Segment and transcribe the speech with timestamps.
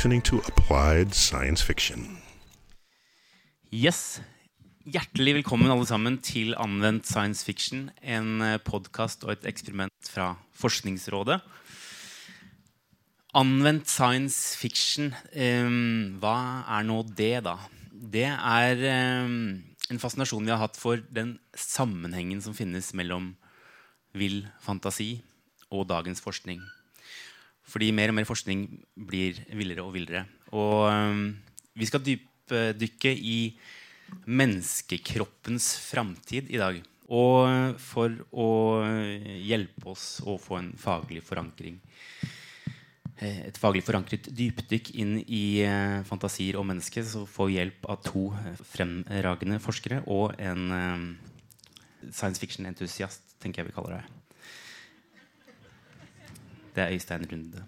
[0.00, 2.16] Listening to Applied Science Fiction.
[3.70, 4.22] Yes.
[4.88, 11.36] Hjertelig velkommen alle sammen til Anvendt science fiction, en podkast og et eksperiment fra Forskningsrådet.
[13.36, 17.58] Anvendt science fiction, um, hva er nå det, da?
[17.92, 18.84] Det er
[19.28, 19.60] um,
[19.92, 23.34] en fascinasjon vi har hatt for den sammenhengen som finnes mellom
[24.16, 25.18] vill fantasi
[25.68, 26.64] og dagens forskning.
[27.70, 28.66] Fordi mer og mer forskning
[29.08, 30.24] blir villere og villere.
[30.52, 31.22] Og eh,
[31.78, 33.38] vi skal dypdykke i
[34.26, 36.80] menneskekroppens framtid i dag.
[37.10, 38.50] Og for å
[39.42, 41.80] hjelpe oss å få en faglig forankring
[43.18, 47.90] eh, et faglig forankret dypdykk inn i eh, fantasier om mennesket, så får vi hjelp
[47.90, 48.28] av to
[48.70, 51.04] fremragende forskere og en eh,
[52.14, 54.19] science fiction-entusiast, tenker jeg vi kaller det.
[56.74, 57.62] Det er Øystein Runde.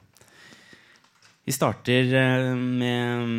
[1.43, 3.31] Vi starter eh, med,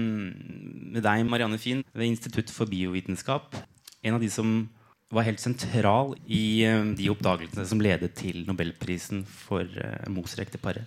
[0.91, 3.55] med deg, Marianne Fien, ved Institutt for biovitenskap.
[4.03, 4.65] En av de som
[5.13, 10.83] var helt sentral i eh, de oppdagelsene som ledet til nobelprisen for uh, Moser-ekteparet.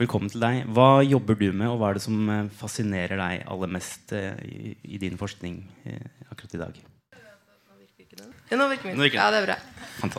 [0.00, 0.64] Velkommen til deg.
[0.74, 2.26] Hva jobber du med, og hva er det som
[2.58, 5.62] fascinerer deg aller mest i, i, din forskning
[6.28, 6.82] akkurat i dag?
[8.50, 9.00] Ja, nå virker min.
[9.08, 9.56] Ja, det er bra.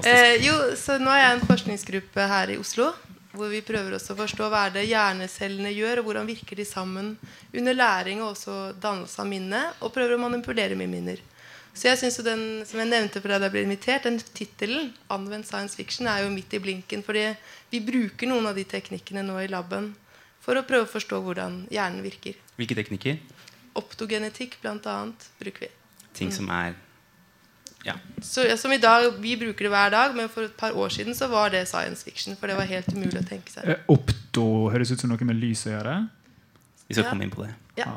[0.01, 2.89] Eh, jo, så nå er jeg en forskningsgruppe her i Oslo
[3.37, 6.65] hvor vi prøver også å forstå hva er det hjernecellene gjør, og hvordan virker de
[6.67, 7.13] sammen
[7.53, 11.21] under læring og også dannelse av minne, og prøver å manipulere med minner.
[11.77, 14.17] Så jeg synes jo den, som jeg nevnte for deg da jeg ble invitert, den
[14.17, 17.03] tittelen, 'Anvendt science fiction', er jo midt i blinken.
[17.03, 17.35] fordi
[17.69, 19.93] vi bruker noen av de teknikkene nå i laben
[20.41, 22.33] for å prøve å forstå hvordan hjernen virker.
[22.57, 23.19] Hvilke teknikker?
[23.75, 24.97] Optogenetikk bl.a.
[25.37, 25.71] bruker vi.
[26.17, 26.73] Ting som er
[27.87, 27.95] ja.
[28.21, 30.89] Så, ja, som i dag, Vi bruker det hver dag, men for et par år
[30.93, 32.35] siden så var det science fiction.
[32.35, 33.65] For det var helt umulig å tenke seg.
[33.73, 35.97] Eh, Opto høres ut som noe med lys å gjøre.
[36.87, 37.09] Vi skal Ja.
[37.11, 37.53] komme inn på det.
[37.77, 37.87] Ja.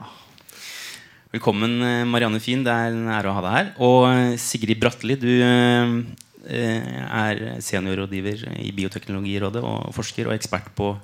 [1.32, 2.64] Velkommen, eh, Marianne Fien.
[2.64, 3.72] Det er en ære å ha deg her.
[3.78, 5.30] Og eh, Sigrid Bratteli, du
[6.50, 10.94] er seniorrådgiver i Bioteknologirådet og forsker og ekspert på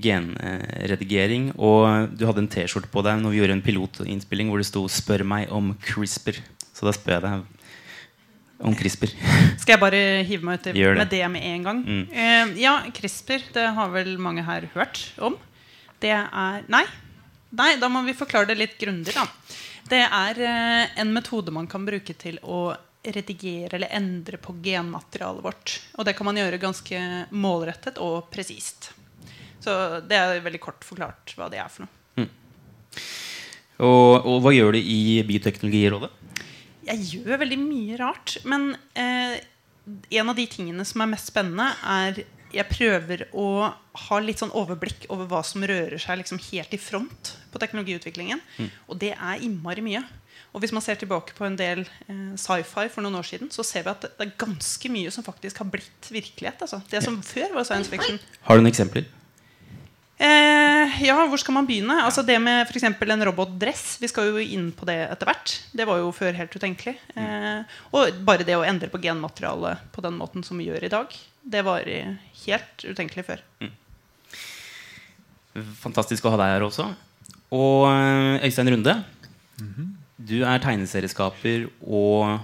[0.00, 1.52] genredigering.
[1.58, 4.86] Og du hadde en T-skjorte på deg når vi gjorde en pilotinnspilling hvor det sto
[4.88, 6.40] 'Spør meg om CRISPR'.
[6.74, 7.42] Så da spør jeg deg
[8.58, 9.12] om CRISPR.
[9.60, 11.82] Skal jeg bare hive meg ut med det med en gang?
[11.84, 12.04] Mm.
[12.12, 15.38] Uh, ja, CRISPR, det har vel mange her hørt om.
[16.02, 16.84] Det er Nei.
[17.54, 19.28] Nei, da må vi forklare det litt grundig, da.
[19.86, 22.72] Det er uh, en metode man kan bruke til å
[23.04, 25.74] redigere eller endre på genmaterialet vårt.
[25.98, 27.00] Og det kan man gjøre ganske
[27.36, 28.90] målrettet og presist.
[29.62, 31.92] Så det er veldig kort forklart hva det er for noe.
[33.82, 36.10] Og, og hva gjør du i Bioteknologirådet?
[36.88, 38.36] Jeg gjør veldig mye rart.
[38.48, 39.40] Men eh,
[40.20, 42.24] en av de tingene som er mest spennende, er
[42.54, 43.46] jeg prøver å
[44.08, 48.42] ha litt sånn overblikk over hva som rører seg liksom helt i front på teknologiutviklingen.
[48.86, 50.04] Og det er innmari mye.
[50.54, 53.66] Og hvis man ser tilbake på en del eh, sci-fi for noen år siden, så
[53.66, 56.62] ser vi at det er ganske mye som faktisk har blitt virkelighet.
[56.62, 56.78] Altså.
[56.90, 58.20] Det som før var science fiction.
[58.46, 59.08] Har du noen eksempler?
[60.14, 61.96] Eh, ja, hvor skal man begynne?
[62.06, 63.96] Altså Det med for eksempel en robotdress.
[64.00, 65.54] Vi skal jo inn på det etter hvert.
[65.74, 66.94] Det var jo før helt utenkelig.
[67.18, 70.92] Eh, og bare det å endre på genmaterialet på den måten som vi gjør i
[70.92, 73.42] dag, det var helt utenkelig før.
[75.82, 76.88] Fantastisk å ha deg her også.
[77.54, 78.96] Og eh, Øystein Runde.
[80.24, 82.38] Du er tegneserieskaper og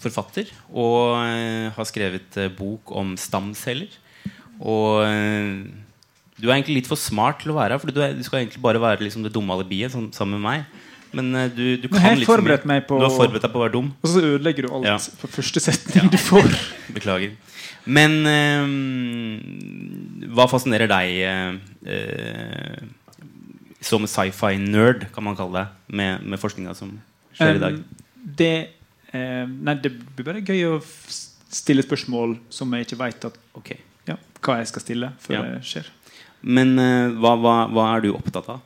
[0.00, 0.50] forfatter.
[0.72, 3.92] Og eh, har skrevet eh, bok om stamceller.
[4.60, 5.02] Og
[6.40, 8.42] du er egentlig litt for smart til å være her, for du, er, du skal
[8.42, 10.82] egentlig bare være liksom det dumme alibiet sånn, sammen med meg.
[11.14, 12.42] Men eh, du, du kan jeg liksom
[12.88, 13.92] på- Du har forberedt deg på å være dum.
[14.02, 14.96] Og så ødelegger du alt Ja.
[15.20, 16.48] på første setning du får.
[16.96, 17.36] Beklager.
[17.86, 18.64] Men eh,
[20.34, 22.82] hva fascinerer deg eh,
[23.84, 26.96] som sci-fi-nerd, kan man kalle det, med, med forskninga som
[27.36, 27.78] skjer i dag?
[27.78, 27.84] Um,
[28.40, 28.52] det,
[29.12, 30.78] eh, nei, det blir bare gøy å
[31.54, 33.78] stille spørsmål som jeg ikke veit okay.
[34.08, 35.42] ja, hva jeg skal stille før Ja.
[35.52, 35.90] det skjer.
[36.44, 38.62] Men eh, hva, hva, hva er du opptatt av?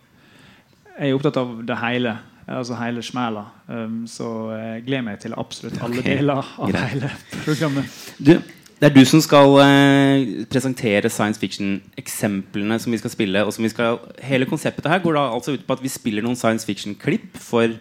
[0.99, 2.17] Jeg er opptatt av det hele.
[2.49, 3.45] Altså hele smæla.
[3.69, 6.17] Um, så jeg gleder meg til absolutt alle okay.
[6.17, 6.95] deler av greit.
[6.95, 7.11] hele
[7.45, 7.99] programmet.
[8.17, 8.33] Du,
[8.79, 13.45] det er du som skal eh, presentere science fiction-eksemplene som vi skal spille.
[13.45, 16.25] Og som vi skal, hele konseptet her går da altså ut på at vi spiller
[16.25, 17.75] noen science fiction-klipp for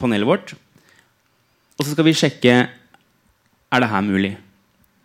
[0.00, 0.54] panelet vårt.
[1.78, 2.56] Og så skal vi sjekke
[3.74, 4.36] Er det her mulig.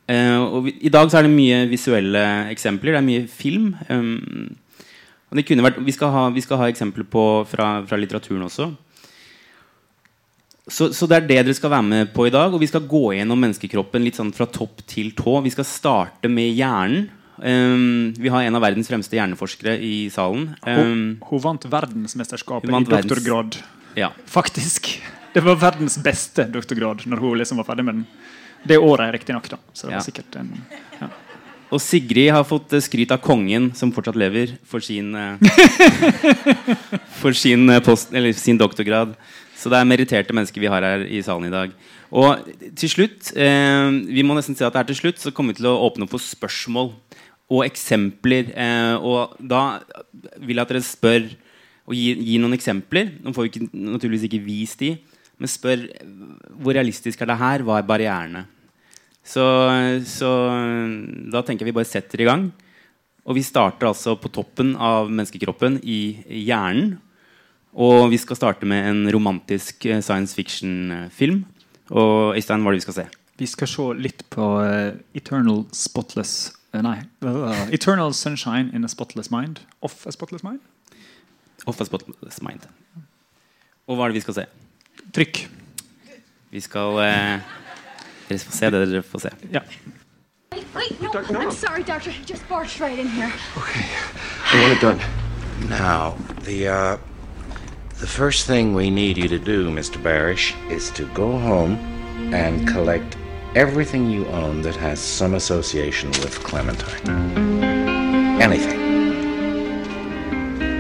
[0.09, 2.23] Eh, og vi, I dag så er det mye visuelle
[2.53, 2.95] eksempler.
[2.95, 3.71] Det er mye film.
[3.89, 4.55] Um,
[5.29, 8.47] og det kunne vært, vi, skal ha, vi skal ha eksempler på, fra, fra litteraturen
[8.47, 8.71] også.
[10.69, 12.53] Så, så det er det dere skal være med på i dag.
[12.53, 15.39] Og vi skal gå gjennom menneskekroppen litt sånn fra topp til tå.
[15.45, 17.07] Vi skal starte med hjernen.
[17.39, 20.49] Um, vi har en av verdens fremste hjerneforskere i salen.
[20.65, 23.61] Um, Hun, hun vant verdensmesterskapet vant i verdens- doktorgrad.
[23.95, 24.09] ja.
[24.27, 24.89] Faktisk.
[25.31, 28.05] Det var verdens beste doktorgrad når hun liksom var ferdig med den.
[28.67, 29.49] Det året, riktignok.
[29.49, 29.57] da.
[29.73, 30.39] Så det Ja.
[30.39, 30.53] en
[31.01, 31.09] ja.
[31.71, 35.37] Og Sigrid har fått eh, skryt av kongen, som fortsatt lever, for sin eh,
[37.21, 39.13] For sin, eh, post, eller sin doktorgrad.
[39.59, 41.73] Så det er meritterte mennesker vi har her i salen i dag.
[42.09, 42.47] Og
[42.79, 45.59] til slutt, eh, vi må nesten si at det er til slutt, så kommer vi
[45.61, 46.93] til å åpne opp for spørsmål
[47.49, 48.49] og eksempler.
[48.55, 49.81] Eh, og da
[50.39, 51.29] vil jeg at dere spør
[51.89, 53.11] og gir, gir noen eksempler.
[53.21, 54.95] Nå får vi ikke, naturligvis ikke vist de,
[55.39, 55.85] men spør
[56.59, 57.63] hvor realistisk er det her?
[57.65, 58.45] Hva er barrierene?
[59.23, 59.43] Så,
[60.09, 60.29] så
[61.31, 62.49] da tenker jeg vi bare setter i gang.
[63.29, 65.99] Og vi starter altså på toppen av menneskekroppen i
[66.47, 66.97] hjernen.
[67.79, 71.43] Og vi skal starte med en romantisk eh, science fiction-film.
[71.93, 73.05] Og Øystein, hva er det vi skal se?
[73.39, 76.97] Vi skal se litt på uh, Eternal Spotless uh, Nei.
[77.23, 79.61] uh, Eternal Sunshine in a Spotless Mind.
[79.85, 80.59] Off a Spotless Mind?
[81.69, 82.65] Off a Spotless Mind.
[83.87, 84.47] Og hva er det vi skal se?
[85.13, 85.47] Trykk.
[86.49, 87.39] Vi skal eh,
[88.29, 89.29] Dere får se det dere får se.
[89.51, 89.61] Ja.
[90.51, 92.11] Wait, wait, no, I'm sorry, doctor.
[92.11, 93.31] He just barged right in here.
[93.57, 93.85] Okay,
[94.53, 94.99] I want it done.
[95.67, 96.97] Now, the uh,
[97.99, 100.01] the first thing we need you to do, Mr.
[100.01, 101.77] Barish, is to go home
[102.33, 103.17] and collect
[103.55, 107.09] everything you own that has some association with Clementine.
[108.41, 108.79] Anything.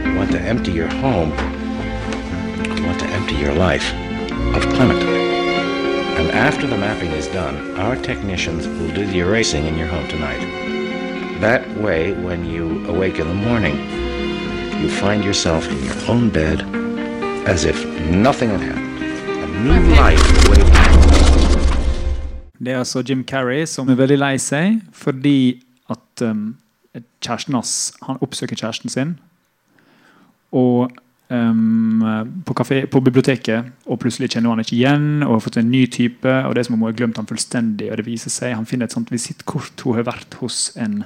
[0.05, 1.31] You want to empty your home.
[2.77, 3.91] You want to empty your life
[4.55, 5.29] of Clementine.
[6.19, 10.07] And after the mapping is done, our technicians will do the erasing in your home
[10.07, 10.41] tonight.
[11.39, 13.75] That way, when you awake in the morning,
[14.81, 16.61] you find yourself in your own bed
[17.47, 17.77] as if
[18.09, 19.01] nothing had happened.
[19.43, 20.79] A new life waiting.
[22.59, 26.57] Det er altså Jim Carrey som er veldig lei seg fordi at um,
[27.23, 29.19] kjæresten hans Han oppsøker kjæresten sin
[30.51, 30.91] og
[31.29, 35.71] um, på, kafé, på biblioteket, og plutselig kjenner han ikke igjen og har fått en
[35.71, 36.35] ny type.
[36.45, 37.91] og det er som om hun har glemt han fullstendig.
[37.91, 39.79] og det viser seg, Han finner et sånt visittkort.
[39.85, 41.03] Hun har vært hos en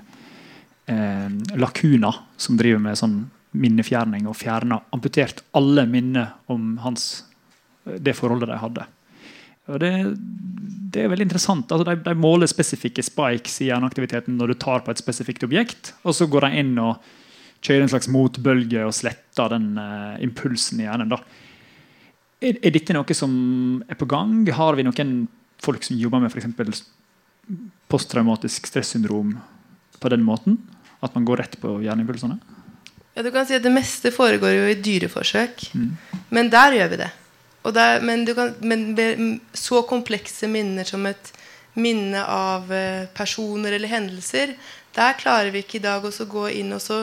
[0.88, 7.26] eh, lakuna som driver med sånn minnefjerning og fjerner amputert alle minner om hans,
[7.86, 8.86] det forholdet de hadde.
[9.72, 9.92] Og det,
[10.92, 11.70] det er veldig interessant.
[11.72, 15.94] Altså, de, de måler spesifikke spikes i hjerneaktiviteten når du tar på et spesifikt objekt,
[16.04, 16.98] og så går de inn og
[17.64, 21.14] kjører en slags motbølge og sletter den uh, impulsen i hjernen.
[21.14, 21.20] Da.
[22.44, 23.34] Er, er dette noe som
[23.88, 24.42] er på gang?
[24.56, 25.16] Har vi noen
[25.64, 26.84] folk som jobber med f.eks.
[27.92, 29.38] posttraumatisk stressyndrom
[30.00, 30.60] på den måten?
[31.04, 32.40] At man går rett på hjerneimpulsene?
[33.14, 35.68] Ja, du kan si at Det meste foregår jo i dyreforsøk.
[36.34, 37.12] Men der gjør vi det.
[37.64, 41.32] Og der, men, du kan, men så komplekse minner som et
[41.80, 44.54] minne av eh, personer eller hendelser,
[44.94, 47.00] der klarer vi ikke i dag å gå inn og så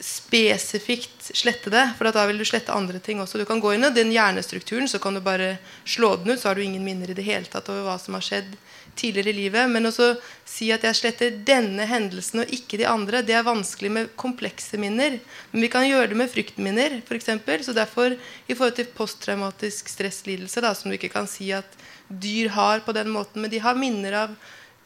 [0.00, 1.84] spesifikt slette det.
[1.98, 3.38] For da vil du slette andre ting også.
[3.38, 6.40] Du kan gå inn i den hjernestrukturen, så kan du bare slå den ut.
[6.40, 8.54] Så har du ingen minner i det hele tatt over hva som har skjedd
[8.98, 9.70] tidligere i livet.
[9.70, 10.14] Men også
[10.48, 14.80] si at jeg sletter denne hendelsen og ikke de andre, det er vanskelig med komplekse
[14.80, 15.18] minner.
[15.52, 17.32] Men vi kan gjøre det med fryktminner, f.eks.
[17.66, 18.16] Så derfor,
[18.46, 21.76] i forhold til posttraumatisk stresslidelse, da, som du ikke kan si at
[22.10, 24.32] dyr har på den måten, men de har minner av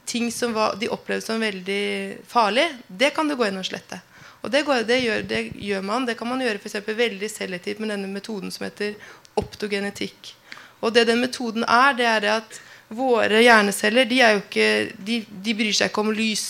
[0.05, 4.03] ting som var, de opplevde som veldig farlig, det kan du gå inn og slette.
[4.45, 6.07] Og det, går, det, gjør, det gjør man.
[6.07, 8.93] Det kan man gjøre for eksempel veldig selektivt med denne metoden som heter
[9.41, 10.35] optogenetikk.
[10.85, 12.59] Og det den metoden er, det er at
[12.93, 14.69] våre hjerneceller de, ikke,
[15.01, 16.45] de, de bryr seg ikke om lys.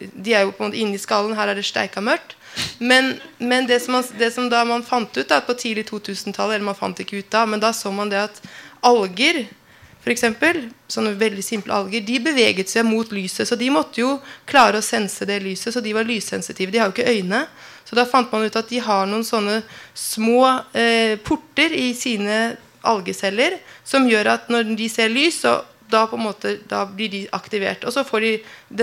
[0.00, 1.36] De er jo på en måte inni skallen.
[1.38, 2.34] Her er det steika mørkt.
[2.78, 6.56] Men, men det, som man, det som da man fant ut da, på tidlig 2000-tallet,
[6.56, 8.40] eller man fant ikke ut da, men da så man det at
[8.86, 9.44] alger
[10.14, 10.60] eksempel,
[10.92, 13.48] sånne veldig simple alger, de beveget seg mot lyset.
[13.48, 16.70] Så de måtte jo klare å sense det lyset, så de var lyssensitive.
[16.70, 17.46] De har jo ikke øyne.
[17.86, 19.60] Så da fant man ut at de har noen sånne
[19.94, 20.42] små
[20.74, 25.60] eh, porter i sine algeceller som gjør at når de ser lys, så
[25.90, 27.84] da, på en måte, da blir de aktivert.
[27.86, 28.32] Og så får de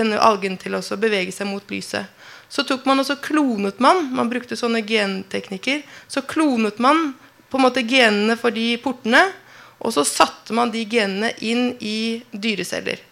[0.00, 2.08] denne algen til å bevege seg mot lyset.
[2.48, 4.06] Så tok man og så klonet man.
[4.14, 5.82] Man brukte sånne genteknikker.
[6.08, 7.12] Så klonet man
[7.50, 9.20] på en måte genene for de portene.
[9.84, 13.02] Og så satte man de genene inn i dyreceller.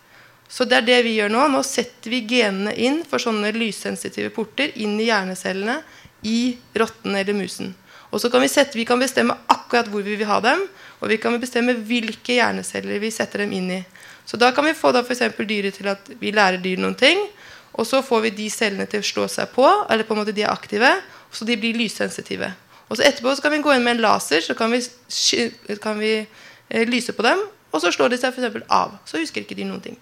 [0.52, 1.45] Så det er det vi gjør nå.
[1.52, 5.79] Nå setter vi genene inn for sånne lyssensitive porter inn i hjernecellene
[6.29, 7.73] i rotten eller musen.
[8.12, 10.67] Og så kan vi, sette, vi kan bestemme akkurat hvor vi vil ha dem,
[11.00, 13.81] og vi kan bestemme hvilke hjerneceller vi setter dem inn i.
[14.29, 17.25] Så da kan vi få da for dyret til at vi lærer dyr noen ting,
[17.73, 20.37] og så får vi de cellene til å slå seg på, eller på en måte
[20.37, 20.93] de er aktive,
[21.33, 22.52] så de blir lyssensitive.
[22.93, 24.83] Og så etterpå så kan vi gå inn med en laser, så kan vi,
[25.81, 26.19] kan vi
[26.73, 28.99] eh, lyse på dem, og så slår de seg eksempel av.
[29.09, 30.00] Så husker ikke de noen ting.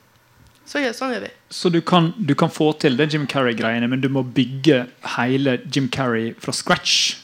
[0.70, 1.32] Så ja, sånn gjør vi.
[1.50, 4.84] Så du kan, du kan få til det Jim Carrey-greiene, men du må bygge
[5.16, 7.16] hele Jim Carrey fra scratch?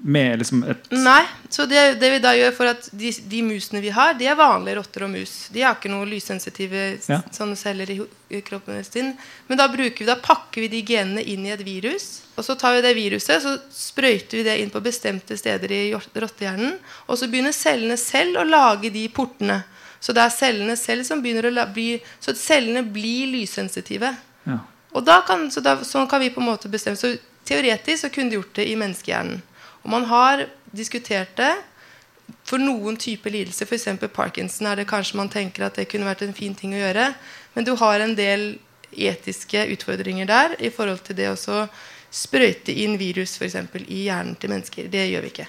[0.00, 3.80] Med liksom et Nei, så det, det vi da gjør for at de, de musene
[3.82, 5.32] vi har, de er vanlige rotter og mus.
[5.50, 7.18] De har ikke noen lyssensitive Ja.
[7.34, 7.96] sånne celler i,
[8.30, 9.10] i kroppen sin.
[9.48, 12.06] Men da, vi, da pakker vi de genene inn i et virus.
[12.38, 15.82] Og så tar vi det viruset så sprøyter vi det inn på bestemte steder i
[15.96, 16.78] rottehjernen.
[17.08, 19.64] Og så begynner cellene selv å lage de portene.
[19.98, 24.14] Så det er cellene selv som begynner å la, bli Så cellene blir lyssensitive.
[24.46, 24.60] ja.
[24.94, 26.96] Og da kan, så da, sånn kan vi på en måte bestemme.
[26.96, 29.42] Så teoretisk så kunne de gjort det i menneskehjernen.
[29.88, 30.44] Og man har
[30.76, 31.54] diskutert det
[32.44, 33.64] for noen typer lidelser.
[33.64, 33.88] F.eks.
[34.12, 37.06] Parkinson er det kanskje man tenker at det kunne vært en fin ting å gjøre.
[37.54, 38.50] Men du har en del
[38.92, 41.56] etiske utfordringer der i forhold til det å
[42.12, 44.92] sprøyte inn virus for eksempel, i hjernen til mennesker.
[44.92, 45.48] Det gjør vi ikke.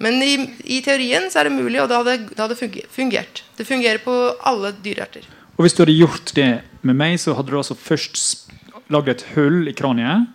[0.00, 0.34] Men i,
[0.72, 3.44] i teorien så er det mulig, og det hadde, det hadde fungert.
[3.60, 4.16] Det fungerer på
[4.48, 5.28] alle dyrearter.
[5.58, 8.48] Og hvis du hadde gjort det med meg, så hadde du altså først
[8.88, 10.32] lagd et hull i kraniet.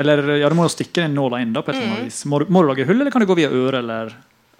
[0.00, 1.52] Eller ja, du må jo stikke den nåla inn.
[1.52, 2.24] da på et eller annet vis.
[2.30, 4.14] Må du, må du lage hull, eller kan det gå via øret eller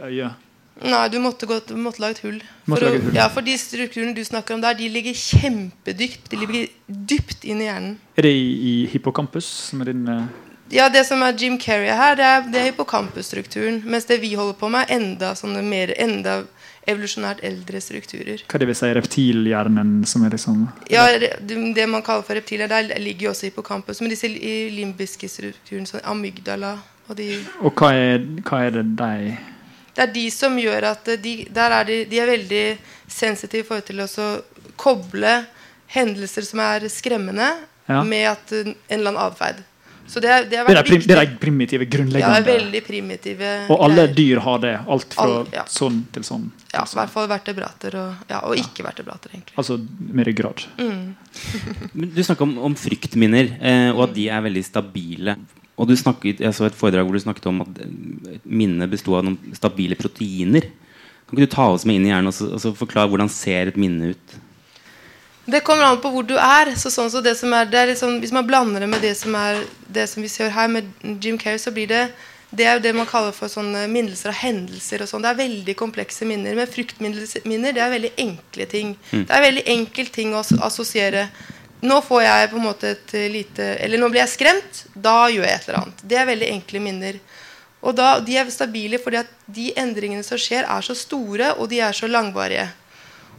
[0.05, 0.47] øyet?
[0.81, 2.37] Nei, du måtte, gå, du måtte lage et hull.
[2.65, 3.17] For, lage hull.
[3.17, 6.31] Ja, for de strukturene du snakker om der, de ligger kjempedypt.
[6.33, 7.99] De ligger dypt inn i hjernen.
[8.17, 9.49] Er det i, i hippocampus?
[9.71, 10.23] Som er din uh...
[10.71, 13.81] Ja, Det som er Jim Carrey her, det er, det er hippocampus-strukturen.
[13.91, 16.45] Mens det vi holder på med, er enda, sånne mer, enda
[16.89, 18.43] evolusjonært eldre strukturer.
[18.49, 22.89] Hva det vil si reptilhjernen, som er liksom Ja, det man kaller for reptiler, der
[22.99, 24.01] ligger jo også hippocampus.
[24.01, 28.87] Men disse i limbiske strukturen, sånn amygdala og de Og hva er, hva er det
[28.97, 29.37] de
[29.97, 32.65] Det er de som gjør at de, der er de, de er veldig
[33.09, 34.31] sensitive i forhold til å
[34.81, 35.33] koble
[35.91, 37.51] hendelser som er skremmende,
[37.91, 38.05] Ja.
[38.07, 39.65] med at, en eller annen atferd.
[40.11, 42.41] Så det, det har Det er prim, det er primitive, grunnleggende.
[42.41, 44.15] Ja, veldig primitive og alle greier.
[44.17, 44.73] dyr har det.
[44.97, 45.63] Alt fra All- ja.
[45.71, 46.49] sånn til sånn.
[46.73, 49.55] Ja, i hvert fall vertebrater og, ja, og ikke-vertebrater, egentlig.
[49.63, 50.67] Altså med ryggrad.
[50.83, 51.15] Mm.
[52.17, 55.37] Du snakker om, om fryktminner, eh, og at de er veldig stabile.
[55.81, 57.81] Og du snakket, Jeg så et foredrag hvor du snakket om at
[58.45, 60.67] minnet et besto av noen stabile proteiner.
[61.25, 63.31] Kan ikke du ta oss med inn i hjernen og, så, og så forklare hvordan
[63.31, 64.41] ser et minne ut?
[65.47, 66.75] Det kommer an på hvor du er.
[66.79, 69.35] Så sånn, så det som er, er liksom, hvis man blander det med det som,
[69.35, 70.91] er, det som vi ser her, med
[71.23, 72.05] Jim Carrey, så blir det
[72.51, 75.05] det er jo det man kaller for sånne minnelser av hendelser.
[75.05, 75.23] og sånn.
[75.23, 76.57] Det er veldig komplekse minner.
[76.59, 78.97] Men fruktminner det er veldig enkle ting.
[79.13, 81.29] Det er veldig enkel ting å asso- assosiere.
[81.87, 84.83] Nå får jeg på en måte et lite Eller nå blir jeg skremt.
[84.95, 86.03] Da gjør jeg et eller annet.
[86.03, 87.21] Det er veldig enkle minner.
[87.87, 91.71] Og da, De er stabile fordi at de endringene som skjer, er så store, og
[91.71, 92.67] de er så langvarige.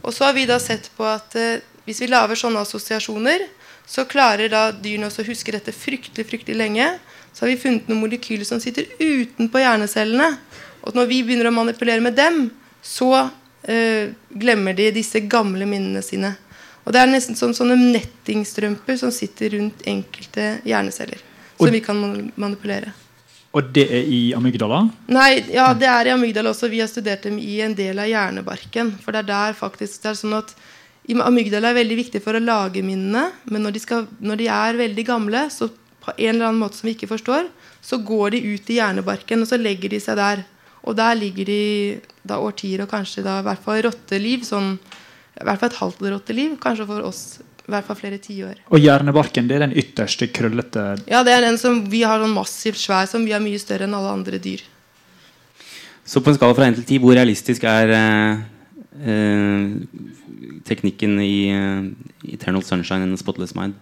[0.02, 3.46] Og så har vi da sett på at eh, hvis vi lager sånne assosiasjoner,
[3.86, 6.86] så klarer da dyrene også å huske dette fryktelig fryktelig lenge.
[7.32, 10.28] Så har vi funnet noen molekyler som sitter utenpå hjernecellene.
[10.86, 12.44] Og når vi begynner å manipulere med dem,
[12.82, 13.08] så
[13.66, 16.34] eh, glemmer de disse gamle minnene sine.
[16.84, 21.20] Og det er nesten som sånne nettingstrømper som sitter rundt enkelte hjerneceller.
[21.58, 22.92] Og- Som vi kan manipulere.
[23.54, 24.90] Og det er i amygdala?
[25.12, 26.70] Nei, ja, det er i amygdala også.
[26.70, 28.98] Vi har studert dem i en del av hjernebarken.
[29.02, 30.54] For det er der faktisk det er sånn at
[31.10, 33.30] Amygdala er veldig viktig for å lage minnene.
[33.50, 35.68] Men når de, skal, når de er veldig gamle, så
[36.02, 37.48] på en eller annen måte som vi ikke forstår,
[37.82, 40.44] så går de ut i hjernebarken, og så legger de seg der.
[40.82, 41.62] Og der ligger de
[42.26, 44.46] da årtier, og kanskje da i hvert fall rotteliv.
[44.46, 44.76] Sånn,
[45.38, 46.54] I hvert fall et halvt rotteliv.
[46.62, 47.24] Kanskje for oss
[47.62, 48.62] i hvert fall flere tiår.
[48.74, 52.34] Og hjernebarken det er den ytterste, krøllete Ja, det er den som vi har sånn
[52.34, 54.64] massivt svær, som vi er mye større enn alle andre dyr.
[56.02, 58.42] Så på en skala fra 1 til 10, hvor realistisk er eh,
[60.68, 63.74] teknikken i eh, Eternal Sunshine and Spotless Mind?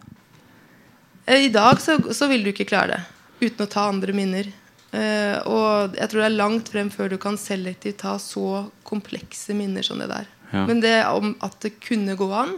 [1.26, 3.00] Eh, I dag så, så vil du ikke klare
[3.40, 4.48] det uten å ta andre minner.
[4.92, 9.54] Eh, og jeg tror det er langt frem før du kan selektivt ta så komplekse
[9.56, 10.26] minner som det der.
[10.50, 10.64] Ja.
[10.68, 12.56] Men det om at det kunne gå an,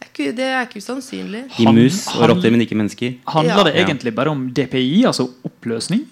[0.00, 1.42] er ikke, det er ikke usannsynlig.
[1.60, 3.16] I mus og rotter, men ikke mennesker?
[3.28, 3.66] Handler Ja.
[3.68, 6.06] det egentlig bare om DPI, altså oppløsning?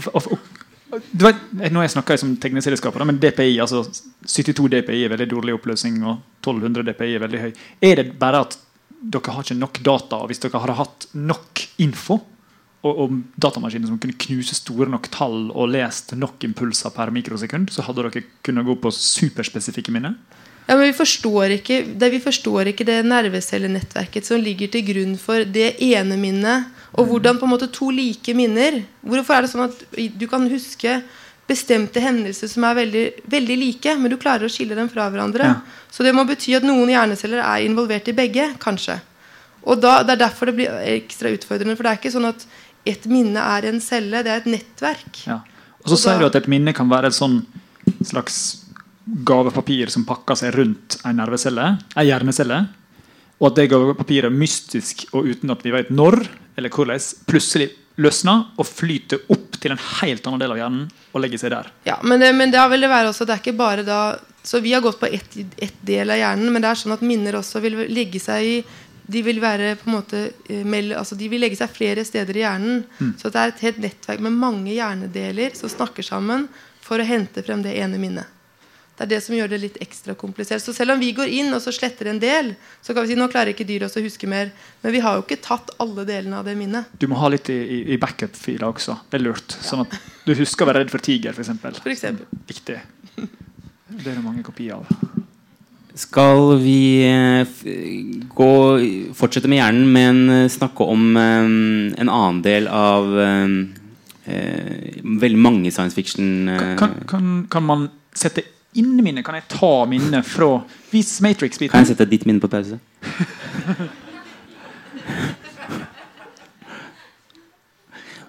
[0.00, 0.38] For-
[0.90, 3.82] vet, nå snakker jeg som tegneserieskaper, da, men DPI, altså
[4.26, 7.50] 72 DPI er veldig dårlig oppløsning, og 1200 DPI er veldig høy.
[7.90, 8.56] Er det bare at
[8.96, 12.20] dere har ikke nok data, og hvis dere hadde hatt nok info,
[12.86, 17.82] og datamaskiner som kunne knuse store nok tall og lest nok impulser per mikrosekund, så
[17.86, 20.14] hadde dere kunnet gå på superspesifikke minner?
[20.66, 25.14] Ja, men vi forstår, ikke, det, vi forstår ikke det nervecellenettverket som ligger til grunn
[25.20, 26.72] for det ene minnet.
[26.96, 29.82] Og hvordan på en måte to like minner Hvorfor er det sånn at
[30.16, 31.00] du kan huske
[31.46, 35.46] bestemte hendelser som er veldig, veldig like, men du klarer å skille dem fra hverandre?
[35.46, 35.84] Ja.
[35.92, 38.98] Så det må bety at noen hjerneceller er involvert i begge, kanskje.
[39.66, 41.76] Og da, Det er derfor det blir ekstra utfordrende.
[41.76, 42.46] For det er ikke sånn at
[42.86, 45.22] et minne er en celle, det er et nettverk.
[45.26, 45.40] Ja.
[45.84, 47.40] Og så sier du at et minne kan være et sånn
[48.02, 48.66] slags
[49.26, 52.58] gavepapir som pakker seg rundt en nervecelle, en hjernecelle.
[53.38, 56.24] Og at det gavepapiret er mystisk og uten at vi vet når
[56.56, 57.70] eller hvordan, plutselig
[58.00, 61.70] løsner og flyter opp til en helt annen del av hjernen og legger seg der.
[61.88, 64.00] Ja, men det, men det vil det være også Det er ikke bare da
[64.44, 67.04] Så vi har gått på ett et del av hjernen, men det er sånn at
[67.06, 68.58] minner også vil legge seg i
[69.06, 70.20] de vil være på en måte
[70.50, 72.80] eh, altså De vil legge seg flere steder i hjernen.
[73.20, 76.48] Så det er et helt nettverk med mange hjernedeler som snakker sammen
[76.82, 78.26] for å hente frem det ene minnet.
[78.96, 80.62] Det er det som gjør det litt ekstra komplisert.
[80.64, 83.18] Så selv om vi går inn og så sletter en del, så kan vi si
[83.18, 84.54] nå klarer ikke dyret å huske mer.
[84.80, 86.88] Men vi har jo ikke tatt alle delene av det minnet.
[86.96, 88.96] Du må ha litt i, i, backup-filer også.
[89.12, 89.58] Det er lurt.
[89.60, 91.52] Sånn at du husker å være redd for tiger, f.eks.
[91.82, 92.24] For eksempel.
[92.48, 92.80] Viktig.
[93.16, 94.88] Det er det mange kopier av.
[95.96, 97.52] Skal vi eh,
[98.36, 98.50] gå,
[99.16, 101.52] fortsette med hjernen, men eh, snakke om eh,
[102.00, 103.12] en annen del av
[104.26, 108.42] veldig mange science fiction Kan, kan, kan, kan man sette
[108.80, 109.24] inn minnet?
[109.26, 110.50] Kan jeg ta minnet fra
[110.92, 111.72] Vis Matrix-biten.
[111.72, 112.78] Kan jeg sette ditt minne på pause?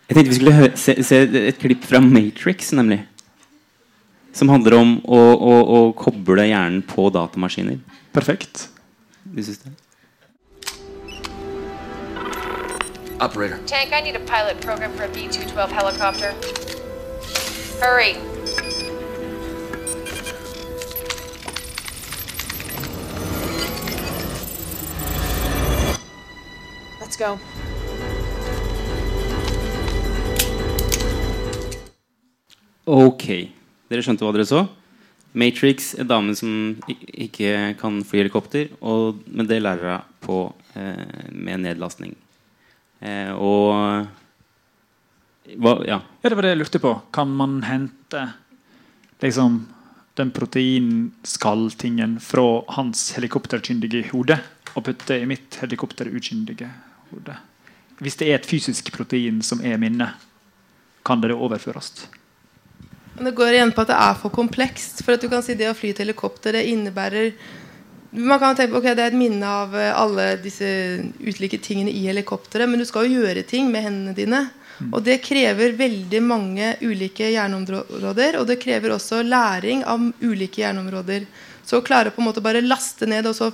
[0.07, 1.17] Jeg tenkte vi skulle se, se
[1.49, 3.01] et klipp fra Matrix, nemlig.
[4.31, 7.81] Som handler om å, å, å koble hjernen på datamaskiner.
[8.15, 8.69] Perfekt.
[9.27, 9.73] Du syns det?
[13.19, 13.57] Operator.
[13.65, 16.31] Tank, I need a pilot program for a B-212 helicopter.
[17.81, 18.36] Hurry.
[27.07, 27.37] Let's go.
[32.83, 33.23] Ok.
[33.87, 34.65] Dere skjønte hva dere så?
[35.31, 36.49] Matrix, en dame som
[36.91, 40.39] ikke kan fly helikopter, og, men det lærer hun på
[40.75, 42.11] eh, med nedlastning.
[42.99, 44.03] Eh, og
[45.55, 46.01] hva, Ja.
[46.03, 46.91] Ja, det var det jeg lurte på.
[47.15, 48.25] Kan man hente
[49.23, 49.61] liksom
[50.19, 54.41] den proteinskalltingen fra hans helikopterkyndige hode
[54.73, 56.67] og putte i mitt helikopterukyndige
[57.11, 57.35] hode?
[58.03, 60.11] Hvis det er et fysisk protein som er minne,
[61.07, 62.07] kan det overføres?
[63.17, 65.01] Det går igjen på at det er for komplekst.
[65.05, 67.31] For at du kan si det å fly til helikopter det innebærer
[68.11, 70.67] Man kan tenke på, ok, Det er et minne av eh, alle disse
[71.19, 74.39] ulike tingene i helikopteret, men du skal jo gjøre ting med hendene dine.
[74.93, 78.37] Og det krever veldig mange ulike hjerneområder.
[78.39, 81.25] Og det krever også læring av ulike hjerneområder.
[81.67, 83.51] Så å klare på en måte bare laste ned, og så,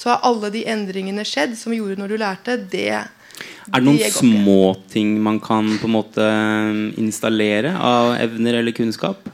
[0.00, 3.10] så har alle de endringene skjedd som gjorde når du lærte, det Er
[3.76, 6.28] det noen småting man kan på en måte
[7.00, 9.28] installere av evner eller kunnskap?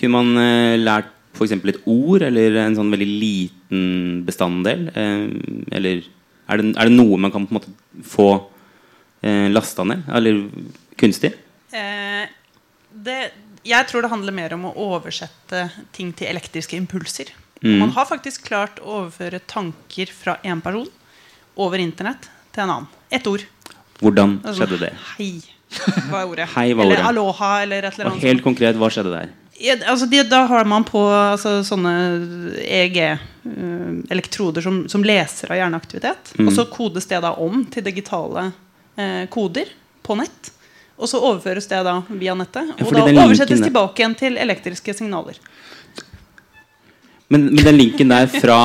[0.00, 1.54] Kunne man eh, lært f.eks.
[1.54, 3.84] et ord eller en sånn veldig liten
[4.26, 4.88] bestanddel?
[4.90, 5.30] Eh,
[5.78, 6.02] eller
[6.50, 8.28] er det, er det noe man kan på en måte få
[9.22, 10.02] eh, lasta ned?
[10.10, 10.42] Eller
[10.98, 11.30] kunstig?
[11.70, 12.26] Eh,
[13.06, 13.20] det,
[13.66, 17.30] jeg tror det handler mer om å oversette ting til elektriske impulser.
[17.64, 17.78] Og Mm.
[17.80, 20.86] Man har faktisk klart å overføre tanker fra én person
[21.56, 22.88] over internett til en annen.
[23.10, 23.40] Ett ord.
[24.02, 24.90] Hvordan Altså, skjedde det?
[25.16, 25.30] Hei.
[26.10, 26.48] Hva er ordet?
[26.58, 27.06] Hei var eller ordet.
[27.08, 28.22] aloha, eller et eller Og annet.
[28.28, 29.32] helt konkret, hva skjedde der?
[29.64, 31.94] Ja, altså de, da har man på altså, sånne
[32.68, 36.34] EEG-elektroder som, som leser av hjerneaktivitet.
[36.38, 36.48] Mm.
[36.48, 38.48] Og så kodes det da om til digitale
[38.96, 39.70] eh, koder
[40.04, 40.50] på nett.
[40.98, 42.74] Og så overføres det da via nettet.
[42.76, 45.38] Og fordi da oversettes linken tilbake igjen til elektriske signaler.
[47.34, 48.58] Men, men den linken der fra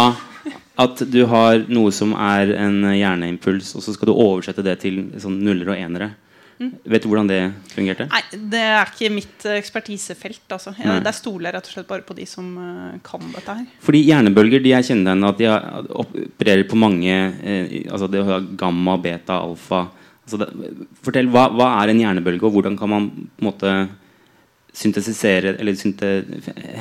[0.80, 5.02] at du har noe som er en hjerneimpuls, og så skal du oversette det til
[5.20, 6.14] sånn nuller og enere.
[6.60, 7.38] Vet du hvordan det
[7.72, 8.06] fungerte?
[8.12, 8.20] Nei,
[8.52, 10.42] det er ikke mitt ekspertisefelt.
[10.52, 10.74] Altså.
[10.76, 13.70] Jeg, der stoler jeg rett og slett bare på de som eh, kan dette her.
[13.86, 18.44] Fordi hjernebølger de er kjennetegnet at de har- opererer på mange eh, altså Det har
[18.60, 19.86] gamma, beta, alfa
[20.28, 20.50] altså det,
[21.00, 23.74] Fortell, hva, hva er en hjernebølge, og hvordan kan man på en måte
[24.74, 26.24] syntesisere Eller synte,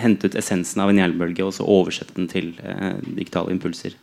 [0.02, 3.96] hente ut essensen av en hjernebølge og så oversette den til eh, digitale impulser?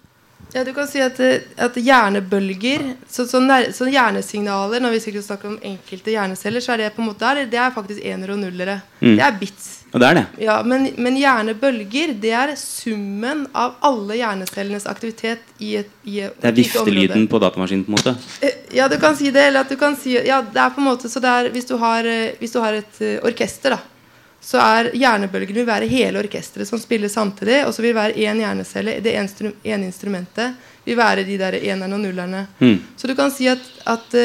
[0.54, 3.42] Ja, du kan si at, eh, at hjernebølger så, så,
[3.76, 7.26] så hjernesignaler Når vi skal snakke om enkelte hjerneceller, så er det på en måte
[7.26, 8.80] der, det er faktisk enere og nullere.
[9.02, 9.16] Mm.
[9.18, 9.72] Det er bits.
[9.96, 10.24] Og det er det.
[10.44, 16.36] Ja, men, men hjernebølger det er summen av alle hjernecellenes aktivitet i et, i et
[16.42, 17.86] Det er viftelyden på datamaskinen.
[17.88, 19.46] på en måte Eh, Ja, du kan si det.
[19.48, 21.70] Eller at du kan si Ja, det er på en måte så det er Hvis
[21.70, 23.80] du har, eh, hvis du har et eh, orkester, da,
[24.44, 27.64] så er hjernebølgene vil være hele orkesteret som spiller samtidig.
[27.66, 31.96] Og så vil være én hjernecelle, det ene en instrumentet, vil være de der enerne
[31.96, 32.44] og nullerne.
[32.60, 32.78] Mm.
[32.98, 34.20] Så du kan si at, at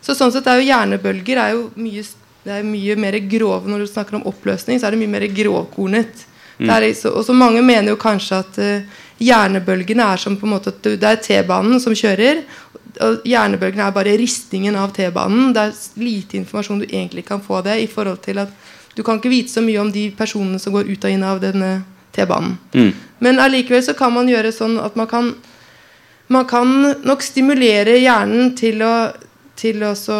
[0.00, 2.02] Så sånn sett er jo hjernebølger er jo mye,
[2.44, 5.26] det er mye mer grove Når du snakker om oppløsning, så er det mye mer
[5.34, 6.26] grovkornet.
[6.60, 10.74] Er, og så mange mener jo kanskje at uh, hjernebølgene er som på en måte
[10.84, 12.42] Det er T-banen som kjører.
[13.00, 15.54] Og hjernebølgene er bare ristingen av T-banen.
[15.56, 18.52] Det er lite informasjon du egentlig kan få det i forhold til at
[18.96, 21.40] du kan ikke vite så mye om de personene som går ut og inn av
[21.40, 21.70] denne
[22.12, 22.58] T-banen.
[22.74, 22.92] Mm.
[23.24, 25.32] Men allikevel så kan man gjøre sånn at man kan
[26.30, 26.68] man kan
[27.02, 29.10] nok stimulere hjernen til å,
[29.58, 30.18] til å så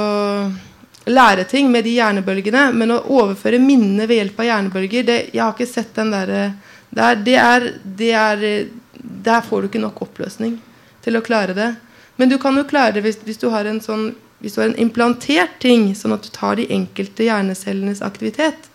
[1.06, 5.42] lære ting med de hjernebølgene, men å overføre minnene ved hjelp av hjernebølger det, Jeg
[5.42, 6.42] har ikke sett den derre
[6.90, 8.66] der, det er, det er,
[9.00, 10.58] Der får du ikke nok oppløsning
[11.02, 11.74] til å klare det.
[12.16, 14.10] Men du kan jo klare det hvis, hvis du har en sånn
[14.40, 18.70] hvis du har en implantert ting, sånn at du tar de enkelte hjernecellenes aktivitet,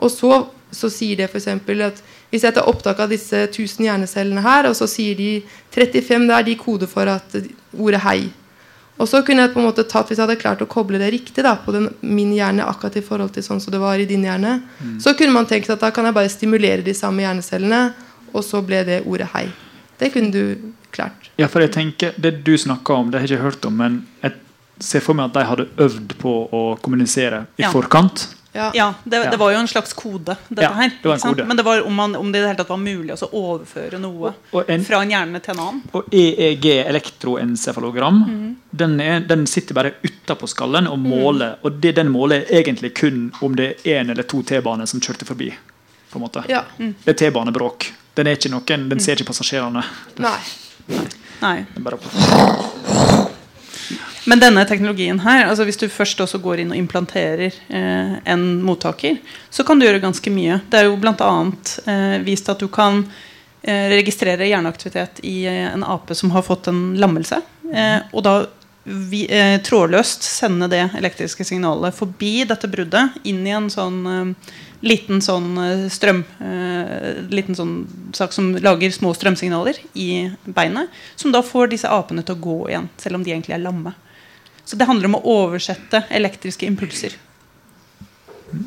[0.00, 1.48] og så, så sier det f.eks.
[1.84, 5.42] at hvis jeg tar opptak av disse 1000 hjernecellene her, og så sier de
[5.74, 7.36] 35 der, de koder for at
[7.76, 8.30] ordet 'hei'.
[9.00, 11.08] Og så kunne jeg på en måte tatt, Hvis jeg hadde klart å koble det
[11.14, 14.04] riktig da, på den, min hjerne akkurat i forhold til sånn som det var i
[14.08, 14.58] din hjerne,
[15.00, 17.94] så kunne man tenkt at da kan jeg bare stimulere de samme hjernecellene,
[18.34, 19.48] og så ble det ordet 'hei'.
[19.98, 20.56] Det kunne du
[20.92, 21.30] klart.
[21.38, 24.06] Ja, for jeg tenker, Det du snakker om, det har jeg ikke hørt om, men
[24.22, 24.32] jeg
[24.80, 27.70] ser for meg at de hadde øvd på å kommunisere i Ja.
[27.70, 28.28] forkant.
[28.52, 28.70] Ja.
[28.74, 29.30] Ja, det, Ja.
[29.30, 30.90] det var jo en slags kode, dette Ja, her.
[31.02, 31.44] det kode.
[31.46, 33.98] Men det var om, man, om det i det hele tatt var mulig å overføre
[34.00, 35.82] noe Og en- fra en hjerne til en annen.
[35.94, 38.56] Og EEG, elektroencefalogram, mm.
[38.70, 41.56] den, er, den sitter bare utapå skallen og måler.
[41.62, 45.00] Og det den måler, er egentlig kun om det er én eller to T-baner som
[45.00, 45.52] kjørte forbi.
[46.10, 46.42] på en måte.
[46.48, 46.64] Ja.
[46.76, 47.92] Det er T-banebråk.
[48.16, 49.84] Den, er ikke noen, den ser ikke passasjerene.
[50.18, 50.38] Nei.
[51.40, 51.66] Nei.
[51.74, 51.98] Den bare
[54.28, 58.44] Men denne teknologien her, altså hvis du først også går inn og implanterer eh, en
[58.64, 59.16] mottaker,
[59.48, 60.60] så kan du gjøre ganske mye.
[60.68, 61.30] Det er jo bl.a.
[61.88, 63.00] Eh, vist at du kan
[63.62, 67.40] eh, registrere hjerneaktivitet i eh, en ape som har fått en lammelse.
[67.72, 68.34] Eh, og da
[68.84, 74.52] vi, eh, trådløst sende det elektriske signalet forbi dette bruddet inn i en sånn eh,
[74.80, 75.58] liten sånn
[75.92, 76.22] strøm
[77.28, 77.74] Liten sånn
[78.16, 80.88] sak som lager små strømsignaler i beinet.
[81.20, 83.92] Som da får disse apene til å gå igjen, selv om de egentlig er lamme.
[84.70, 87.16] Så det handler om å oversette elektriske impulser.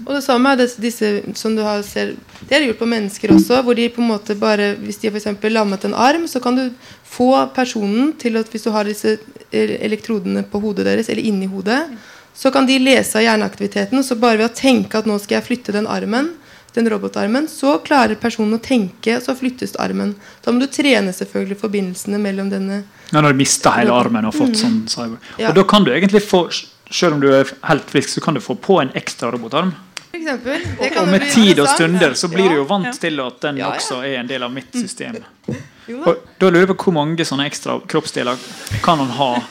[0.04, 2.14] Og det samme er det, disse som du har ser
[2.48, 3.62] Det er gjort på mennesker også.
[3.64, 6.66] Hvor de på en måte bare Hvis de har lammet en arm, så kan du
[7.08, 9.18] få personen til at hvis du har disse
[9.54, 11.84] elektrodene på hodet deres, eller inni hodet,
[12.34, 14.04] så kan de lese av hjerneaktiviteten.
[14.04, 16.32] Så bare ved å tenke at nå skal jeg flytte den armen,
[16.74, 20.16] den robotarmen, så klarer personen å tenke, så flyttes armen.
[20.44, 24.34] Da må du trene selvfølgelig forbindelsene mellom denne Ja, når du mister hele armen og
[24.34, 25.18] fått sånn cyber.
[25.38, 25.50] Ja.
[25.52, 26.48] Og da kan du egentlig få
[26.94, 29.72] selv om du er helt frisk, så kan du få på en ekstra robotarm.
[30.14, 30.62] Eksempel.
[30.80, 32.92] Det kan Og med tid og stunder så blir du jo vant Ja.
[32.92, 33.78] til at den Ja, ja.
[33.78, 35.18] også er en del av mitt system.
[35.86, 36.00] Jo.
[36.08, 38.38] Og da lurer jeg på hvor mange sånne ekstra kroppsdeler
[38.82, 39.44] kan han ha?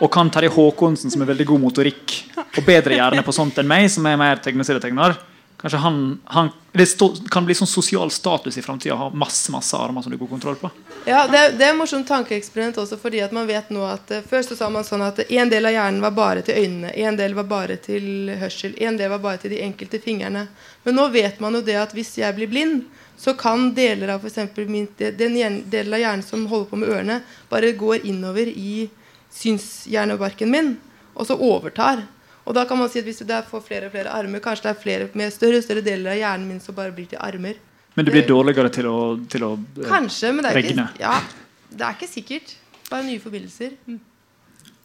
[0.00, 3.66] Og kan Terje Håkonsen, som er veldig god motorikk og bedre hjerne på sånt enn
[3.66, 5.16] meg, som er mer tegneserietegner
[5.60, 9.50] Kanskje han, han Det stå, kan bli sånn sosial status i framtida å ha masse
[9.52, 10.70] masse armer som du går kontroll på.
[11.04, 14.20] Ja, det det er et morsomt tankeeksperiment også, fordi at man vet nå at uh,
[14.30, 17.18] Før så sa man sånn at en del av hjernen var bare til øynene, en
[17.18, 20.46] del var bare til hørsel, en del var bare til de enkelte fingrene.
[20.84, 22.86] Men nå vet man jo det at hvis jeg blir blind,
[23.20, 25.36] så kan deler av for min, den
[25.68, 27.20] delen av hjernen som holder på med ørene,
[27.50, 28.88] bare går innover i
[29.34, 30.76] synshjernebarken min,
[31.14, 32.06] og så overtar.
[32.50, 34.64] Og da kan man si at hvis du der får flere og flere armer, kanskje
[34.66, 37.20] det er flere med større og større deler av hjernen min som bare blir til
[37.22, 37.60] armer.
[37.94, 38.96] Men du blir dårligere til å,
[39.30, 41.12] til å eh, Kanskje, men det er, ikke, ja,
[41.70, 42.54] det er ikke sikkert.
[42.90, 43.76] Bare nye forbindelser.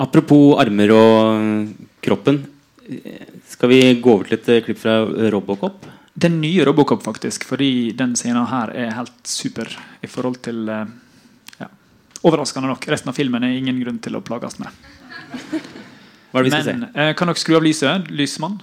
[0.06, 1.72] Apropos armer og
[2.06, 2.44] kroppen.
[2.86, 5.00] eh, Skal vi gå over til et eh, klipp fra
[5.34, 5.90] Robocop?
[6.14, 9.74] Den nye Robocop, faktisk, fordi den scenen her er helt super
[10.06, 10.86] i forhold til eh,
[11.64, 11.72] ja,
[12.22, 12.86] Overraskende nok.
[12.94, 14.70] Resten av filmen er ingen grunn til å plages med.
[16.36, 17.00] Hva er det vi skal Men se?
[17.00, 18.10] eh, kan dere skru av lyset?
[18.12, 18.58] Lysmann?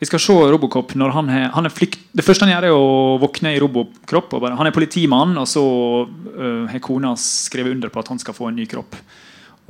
[0.00, 2.00] Vi skal se Robocop når han er, han er flykt...
[2.16, 2.88] Det første han gjør, er å
[3.20, 4.34] våkne i robokropp.
[4.40, 5.62] Bare, han er politimann, og så
[6.36, 8.96] har har kona skrevet under på at han skal få en ny kropp.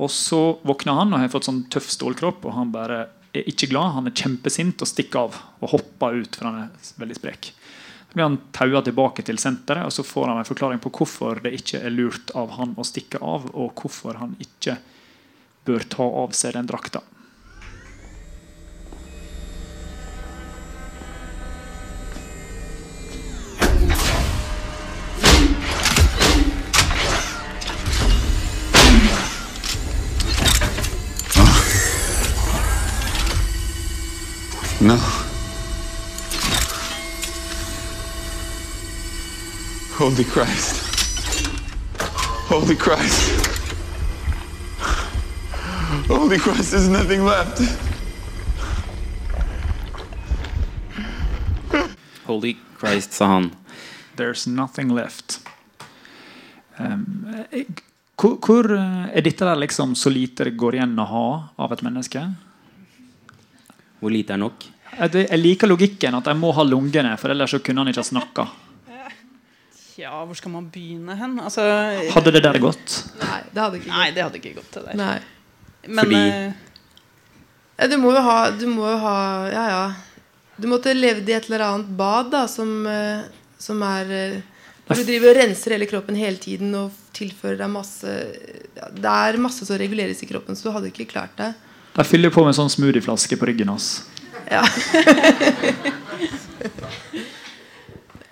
[0.03, 2.99] Og så våkner han og har fått sånn tøff stålkropp, og han bare
[3.35, 3.95] er ikke glad.
[3.95, 7.51] Han er kjempesint og stikker av og hopper ut, for han er veldig sprek.
[8.07, 11.41] Så blir han taua tilbake til senteret, og så får han en forklaring på hvorfor
[11.43, 14.77] det ikke er lurt av han å stikke av, og hvorfor han ikke
[15.67, 17.01] bør ta av seg den drakta.
[34.87, 34.95] No.
[39.97, 40.75] Holy Christ.
[42.47, 43.47] Holy Christ.
[46.07, 47.59] Holy Christ, there's nothing left.
[52.23, 53.51] Holy Christ, sa han.
[54.15, 55.41] There's nothing left.
[56.77, 57.65] Um, eh,
[58.15, 61.27] hvor, hvor eh, er dette der liksom så lite det går igjen å ha
[61.59, 62.23] av et menneske?
[63.99, 64.76] Hvor lite er nok?
[64.97, 68.07] Jeg, liker logikken at jeg må ha lungene, for ellers så kunne han ikke ha
[68.09, 68.47] snakka.
[69.97, 71.39] Ja, hvor skal man begynne hen?
[71.41, 71.63] Altså,
[72.13, 72.97] Hadde det der gått?
[73.17, 74.15] Nei, det hadde ikke Nei, gått.
[74.15, 74.71] det hadde ikke gått.
[74.75, 75.17] det der Nei.
[75.87, 76.53] Men Fordi-
[77.79, 79.93] eh, du må jo ha Du må jo ha Ja, ja.
[80.59, 83.23] Du måtte levd i et eller annet bad da som, eh,
[83.57, 84.41] som er eh,
[84.87, 88.05] Hvor du driver og renser hele kroppen hele tiden og tilfører deg masse
[88.75, 91.55] ja, Det er masse som reguleres i kroppen, så du hadde ikke klart det.
[91.97, 94.03] Jeg fyller på med en sånn smoothieflaske på ryggen hans.
[94.51, 94.63] Ja.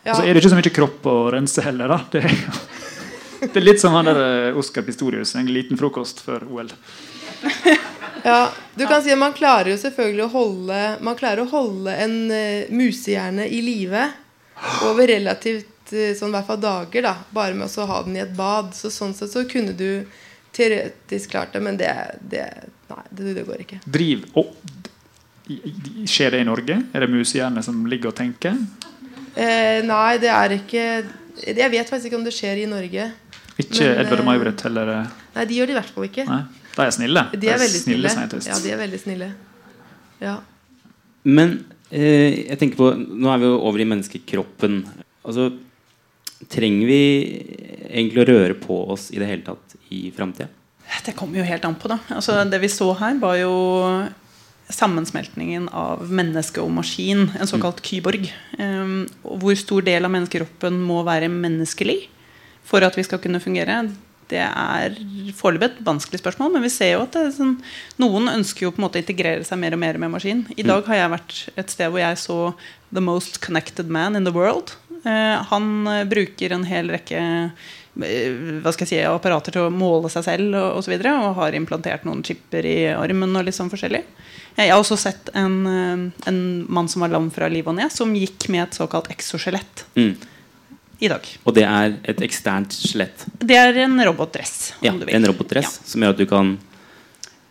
[0.05, 1.89] Og så er det ikke så mye kropp å rense heller.
[1.89, 2.33] da Det er,
[3.41, 6.71] det er litt som han der eh, Oscar Pistorius, en liten frokost før OL.
[8.25, 11.93] Ja, du kan si at Man klarer jo selvfølgelig å holde Man klarer å holde
[11.93, 14.07] en uh, musehjerne i live
[14.87, 18.33] over relativt uh, sånn hvert fall dager, da bare med å ha den i et
[18.33, 18.71] bad.
[18.73, 20.07] Så Sånn sett så kunne du
[20.57, 22.47] teoretisk klart det, men det, det
[22.89, 23.79] Nei, det, det går ikke.
[23.85, 24.55] Driv og
[26.09, 26.79] Skjer det i Norge?
[26.93, 28.57] Er det musehjerne som ligger og tenker?
[29.35, 30.83] Eh, nei, det er ikke
[31.43, 33.09] Jeg vet faktisk ikke om det skjer i Norge.
[33.59, 34.91] Ikke Men, Edvard og eh, May-Britt heller?
[34.95, 36.25] eh, Nei, de gjør det i hvert fall ikke.
[36.29, 36.41] Nei,
[36.75, 37.23] de er snille.
[37.35, 38.13] De er veldig snille.
[38.15, 39.29] snille Ja, de er veldig snille.
[40.23, 40.35] Ja.
[41.27, 41.55] Men
[41.91, 44.81] eh, jeg tenker på Nå er vi jo over i menneskekroppen.
[45.25, 45.49] Altså,
[46.51, 47.01] trenger vi
[47.89, 50.49] egentlig å røre på oss i det hele tatt i framtida?
[51.05, 51.89] Det kommer jo helt an på.
[51.91, 53.53] da altså, Det vi så her, var jo
[54.73, 57.27] sammensmeltningen av menneske og maskin.
[57.39, 58.27] En såkalt kyborg.
[58.57, 62.05] Um, hvor stor del av menneskekroppen må være menneskelig
[62.65, 63.83] for at vi skal kunne fungere,
[64.31, 64.95] det er
[65.37, 66.55] foreløpig et vanskelig spørsmål.
[66.55, 67.59] Men vi ser jo at sånn,
[68.01, 70.45] noen ønsker jo på en måte å integrere seg mer og mer med maskin.
[70.57, 72.39] I dag har jeg vært et sted hvor jeg så
[72.89, 74.73] The Most Connected Man in the World.
[75.05, 77.21] Eh, han eh, bruker en hel rekke
[77.95, 81.37] hva skal jeg si, apparater til å måle seg selv og, og, så videre, og
[81.39, 84.03] har implantert noen chipper i armen og litt sånn forskjellig.
[84.55, 86.39] Jeg har også sett en, eh, en
[86.71, 90.15] mann som var lam fra liv og ned, som gikk med et såkalt exoskjelett Mm.
[90.99, 91.27] i dag.
[91.43, 93.25] Og det er et eksternt skjelett.
[93.39, 94.73] Det er en robotdress.
[94.81, 96.57] Ja, en robotdress som gjør at du kan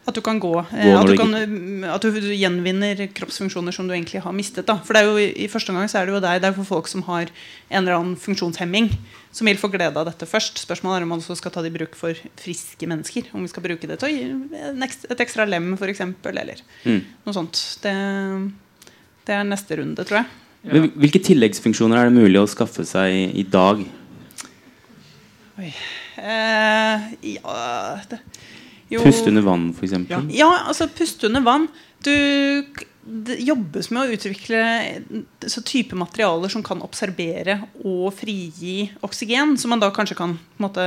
[0.07, 0.51] At du kan gå.
[0.77, 4.67] eh, Gå at, du kan, mm, at du gjenvinner kroppsfunksjoner som du egentlig har mistet.
[4.69, 4.77] Da.
[4.85, 6.69] For det er jo, i, første omgang så er det jo deg, det er for
[6.69, 7.31] folk som har
[7.71, 8.91] en eller annen funksjonshemming,
[9.33, 10.61] som vil få glede av dette først.
[10.61, 13.33] Spørsmålet er om man også skal ta det i bruk for friske mennesker.
[13.33, 14.69] Om vi skal bruke det til å gi
[15.09, 16.05] et ekstra lem, f.eks.
[16.35, 17.01] Eller Mm.
[17.25, 17.57] noe sånt.
[17.81, 17.97] Det,
[19.25, 20.27] det er neste runde, tror jeg.
[20.65, 20.85] Ja.
[21.01, 23.81] Hvilke tilleggsfunksjoner er det mulig å skaffe seg i, dag?
[25.57, 25.73] dag?
[26.17, 27.01] Eh,
[27.37, 28.19] ja det,
[28.91, 29.95] Puste under vann, f.eks.
[30.11, 30.21] Ja.
[30.31, 31.69] ja, altså puste under vann.
[32.05, 32.13] Du,
[33.05, 34.63] det jobbes med å utvikle
[35.51, 40.85] så type materialer som kan observere og frigi oksygen, som man da kanskje kan måte,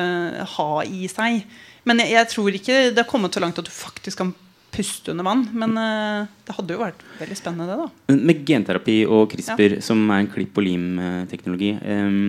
[0.58, 1.44] ha i seg.
[1.88, 4.36] Men jeg, jeg tror ikke det har kommet så langt at du faktisk kan
[4.78, 5.46] puste under vann.
[5.58, 7.90] Men uh, det hadde jo vært veldig spennende, det.
[8.08, 12.20] da Med genterapi og CRISPR, som er en klipp- og lim-teknologi, em,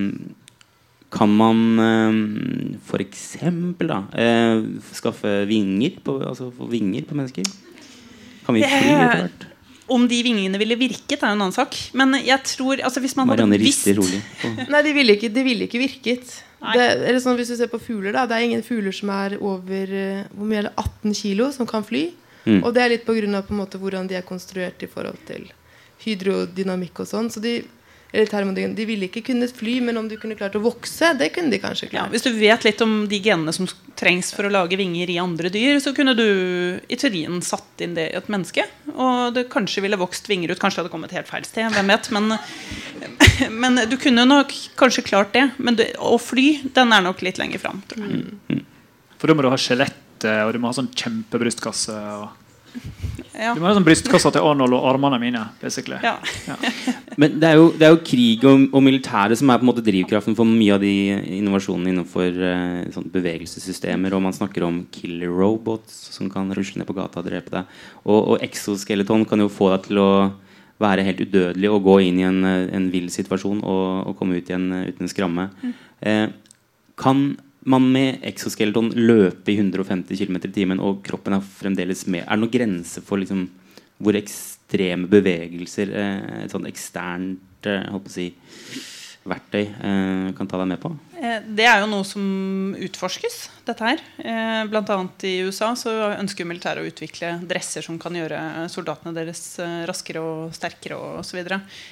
[1.10, 3.22] kan man eh, f.eks.
[3.80, 7.48] da eh, skaffe vinger på, altså få vinger på mennesker?
[8.44, 9.46] Kan vi fly etter hvert?
[9.88, 11.76] Om de vingene ville virket, er jo en annen sak.
[11.96, 14.20] Men jeg tror altså Hvis man Marianne hadde visst rister rolig.
[14.72, 16.34] Nei, de ville ikke, de ville ikke virket.
[16.58, 18.26] Det, eller sånn Hvis du ser på fugler, da.
[18.28, 21.68] Det er ingen fugler som er over eh, hvor mye er det, 18 kilo, som
[21.70, 22.10] kan fly.
[22.44, 22.60] Mm.
[22.60, 24.90] Og det er litt på grunn av på en måte hvordan de er konstruert i
[24.92, 25.48] forhold til
[26.04, 27.32] hydrodynamikk og sånn.
[27.32, 27.58] Så de,
[28.12, 31.28] eller termodynamikk, de ville ikke kunnet fly, men om du kunne klart å vokse, det
[31.34, 32.14] kunne de kanskje Ja, klart.
[32.14, 33.68] hvis du vet litt om de genene som
[34.00, 36.24] trengs for å lage vinger i andre dyr, så kunne du
[36.88, 38.64] i teorien satt inn det i et menneske.
[38.94, 40.60] Og det kanskje ville vokst vinger ut.
[40.62, 41.68] Kanskje det hadde kommet helt feil sted.
[41.74, 42.10] Hvem vet.
[42.16, 42.38] Men,
[43.62, 45.50] men du kunne nok kanskje klart det.
[45.58, 47.82] Men det, å fly, den er nok litt lenger fram.
[47.92, 48.64] Tror jeg.
[49.18, 51.98] For da må du ha skjelettet, og du må ha sånn kjempebrystkasse.
[52.22, 52.47] Og...
[53.38, 53.52] Ja.
[53.54, 55.44] Du må ha sånn brystkassa til Arnold og armene mine.
[55.60, 56.16] basically Ja.
[57.20, 59.68] Men det er jo, det er jo krig og, og militæret som er på en
[59.68, 60.90] måte drivkraften for mye av de
[61.36, 64.16] innovasjonene innenfor uh, sånn bevegelsessystemer.
[64.16, 67.78] Og man snakker om killer robots som kan rusle ned på gata og drepe deg.
[68.02, 70.10] Og, og exoskeleton kan jo få deg til å
[70.82, 74.38] være helt udødelig og gå inn i en, eh, en vill situasjon og, og komme
[74.38, 75.48] ut igjen eh, uten en skramme.
[76.00, 76.26] Eh,
[76.98, 77.24] kan
[77.70, 82.24] man med exoskeleton løpe i 150 km i timen, og kroppen er fremdeles med?
[82.24, 83.46] Er det noen grense for liksom,
[83.98, 88.28] hvor ekstreme bevegelser eh, et sånn eksternt eh, holdt på å si,
[89.28, 90.90] verktøy eh, kan ta deg med på?
[91.18, 92.22] Eh, Det er jo noe som
[92.78, 94.00] utforskes, dette her.
[94.22, 94.62] Eh,
[94.94, 99.82] annet i USA så ønsker militæret å utvikle dresser som kan gjøre soldatene deres eh,
[99.88, 101.26] raskere og sterkere og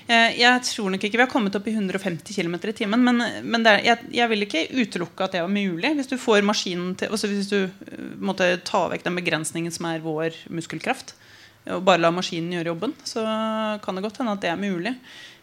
[0.06, 3.22] Eh, Jeg tror nok ikke vi har kommet opp i 150 km i timen, men,
[3.44, 5.94] men er, jeg, jeg vil ikke utelukke at det var mulig.
[5.98, 9.90] Hvis du får maskinen til altså Hvis du eh, måtte ta vekk den begrensningen som
[9.90, 11.16] er vår muskelkraft,
[11.66, 13.22] og bare la maskinen gjøre jobben, så
[13.82, 14.92] kan det godt hende at det er mulig.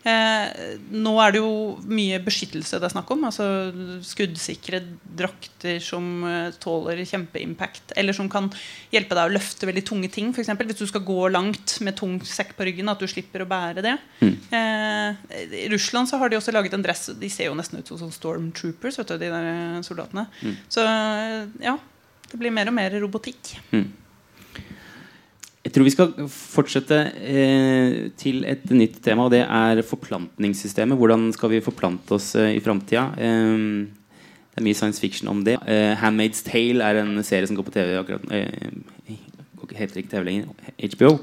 [0.04, 1.52] Eh, nå er det jo
[1.88, 3.24] mye beskyttelse det er snakk om.
[3.30, 3.46] Altså
[4.04, 7.96] skuddsikre drakter som eh, tåler kjempeimpact.
[8.00, 8.50] Eller som kan
[8.94, 10.34] hjelpe deg å løfte veldig tunge ting.
[10.36, 12.92] For eksempel, hvis du skal gå langt med tung sekk på ryggen.
[12.92, 13.96] At du slipper å bære det.
[14.20, 14.36] Mm.
[14.60, 17.08] Eh, I Russland så har de også laget en dress.
[17.20, 19.00] De ser jo nesten ut som sånn stormtroopers.
[19.00, 20.54] Vet du, de der eh, soldatene Mm.
[20.72, 20.82] Så
[21.62, 21.74] ja,
[22.32, 23.54] det blir mer og mer robotikk.
[25.64, 31.00] Jeg tror vi skal fortsette eh, til et nytt tema, og det er forplantningssystemet.
[31.00, 33.06] Hvordan skal vi forplante oss eh, i framtida?
[33.16, 33.88] Eh,
[34.54, 35.56] det er mye science fiction om det.
[35.66, 38.76] Eh, 'Handmaid's Tale' er en serie som går på TV akkurat eh,
[39.74, 40.46] Heter ikke TV lenger.
[40.78, 41.18] HBO.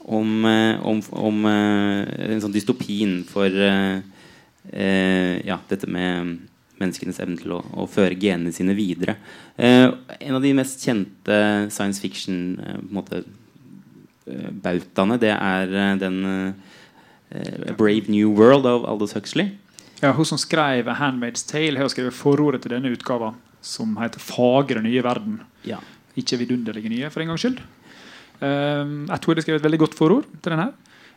[0.00, 3.52] Om, eh, om, om eh, en sånn dystopin innenfor
[5.46, 6.38] ja, dette med
[6.80, 9.14] menneskenes evne til å, å føre genene sine videre.
[9.56, 11.36] En av de mest kjente
[11.70, 12.80] science fiction eh,
[14.26, 19.54] bautaene, det er eh, den eh, Brave New World av Aldous Huxley.
[20.02, 24.82] Ja, hun som skrev 'Handmaid's Tale', har skrevet forordet til denne utgava, som heter 'Fagre
[24.82, 25.40] nye verden'.
[25.64, 25.78] Ja.
[26.16, 27.60] Ikke vidunderlige nye, for en gangs skyld.
[28.40, 30.72] Um, jeg tror det skrevet et veldig godt forord til denne.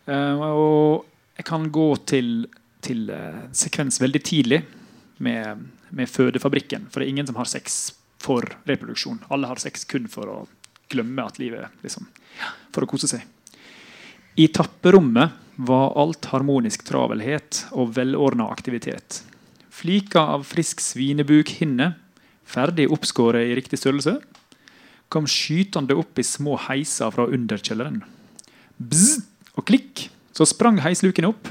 [0.07, 1.05] Um, og
[1.37, 2.47] jeg kan gå til,
[2.81, 4.65] til uh, sekvens veldig tidlig
[5.17, 6.87] med, med fødefabrikken.
[6.89, 9.23] For det er ingen som har sex for reproduksjon.
[9.31, 10.47] Alle har sex kun for å
[10.91, 12.07] glemme at livet liksom,
[12.73, 13.23] For å kose seg.
[14.39, 19.23] I tapperommet var alt harmonisk travelhet og velordna aktivitet.
[19.69, 21.93] Flika av frisk svinebukhinne,
[22.47, 24.17] ferdig oppskåret i riktig størrelse,
[25.09, 27.99] kom skytende opp i små heiser fra underkjelleren.
[28.79, 29.25] Bzz
[29.59, 31.49] og klikk, så sprang heislukene opp.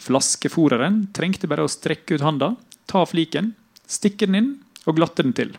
[0.00, 2.54] Flaskeforeren trengte bare å strekke ut handa,
[2.88, 3.52] ta fliken,
[3.84, 4.52] stikke den inn
[4.86, 5.52] og glatte den til.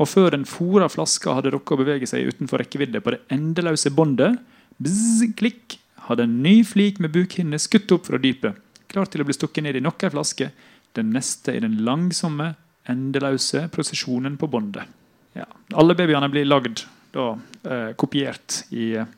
[0.00, 3.92] Og før den fora flaska hadde rukket å bevege seg utenfor rekkevidde på det endeløse
[3.92, 4.38] båndet,
[5.36, 5.76] klikk,
[6.08, 8.56] hadde en ny flik med bukhinne skutt opp fra dypet,
[8.90, 10.48] klar til å bli stukket ned i nok ei flaske,
[10.96, 12.54] den neste i den langsomme,
[12.90, 14.88] endeløse prosesjonen på båndet.
[15.36, 15.44] Ja.
[15.78, 17.34] Alle babyene blir lagd da,
[17.68, 19.12] eh, kopiert i eh,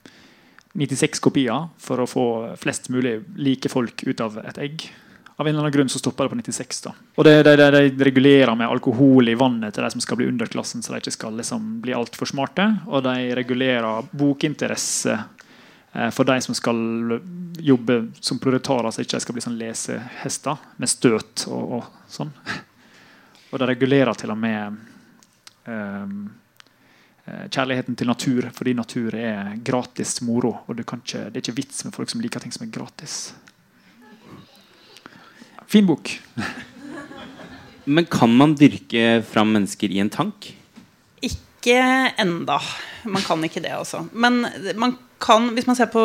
[0.75, 2.27] 96 kopier for å få
[2.61, 4.89] flest mulig like folk ut av et egg.
[5.37, 6.81] Av en eller annen grunn så stopper det på 96.
[6.85, 6.93] da.
[7.17, 10.29] Og det, det, det, De regulerer med alkohol i vannet til de som skal bli
[10.29, 12.67] underklassen, så de ikke skal liksom bli altfor smarte.
[12.87, 17.17] Og de regulerer bokinteresse eh, for de som skal
[17.59, 22.35] jobbe som proletarer, så ikke de skal bli sånn lesehester med støt og, og sånn.
[23.53, 24.77] Og de regulerer til og med
[25.69, 26.13] eh,
[27.49, 30.59] kjærligheten til natur, fordi natur er gratis moro.
[30.67, 33.33] Og kan ikke, det er ikke vits med folk som liker ting som er gratis.
[35.73, 36.11] Fin bok.
[37.85, 40.51] Men kan man dyrke fram mennesker i en tank?
[41.25, 41.79] Ikke
[42.21, 42.59] enda.
[43.09, 44.05] Man kan ikke det, altså.
[44.13, 44.45] Men
[44.77, 46.05] man kan, hvis man ser på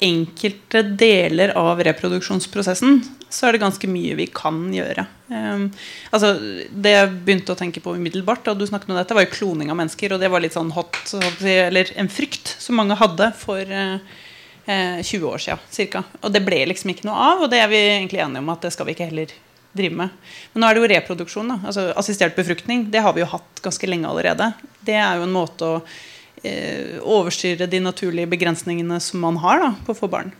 [0.00, 5.04] enkelte deler av reproduksjonsprosessen, så er det ganske mye vi kan gjøre.
[5.28, 5.66] Um,
[6.14, 6.32] altså,
[6.70, 9.74] det jeg begynte å tenke på umiddelbart da du snakket om dette, var jo kloning
[9.74, 10.14] av mennesker.
[10.14, 11.02] Og det var litt sånn hot,
[11.42, 13.98] eller en frykt som mange hadde for uh,
[14.66, 16.02] 20 år siden cirka.
[16.20, 18.66] Og det ble liksom ikke noe av, og det er vi egentlig enige om at
[18.66, 19.32] det skal vi ikke heller
[19.76, 20.14] drive med.
[20.52, 21.52] Men nå er det jo reproduksjon.
[21.52, 24.52] da, altså Assistert befruktning det har vi jo hatt ganske lenge allerede.
[24.86, 25.76] Det er jo en måte å
[26.42, 30.32] eh, overstyre de naturlige begrensningene som man har da, på å få barn.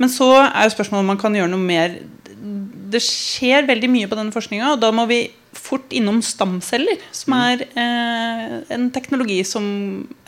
[0.00, 1.98] Men så er jo spørsmålet om man kan gjøre noe mer.
[2.38, 5.22] Det skjer veldig mye på denne forskninga, og da må vi
[5.58, 9.64] fort innom stamceller, som er eh, en teknologi som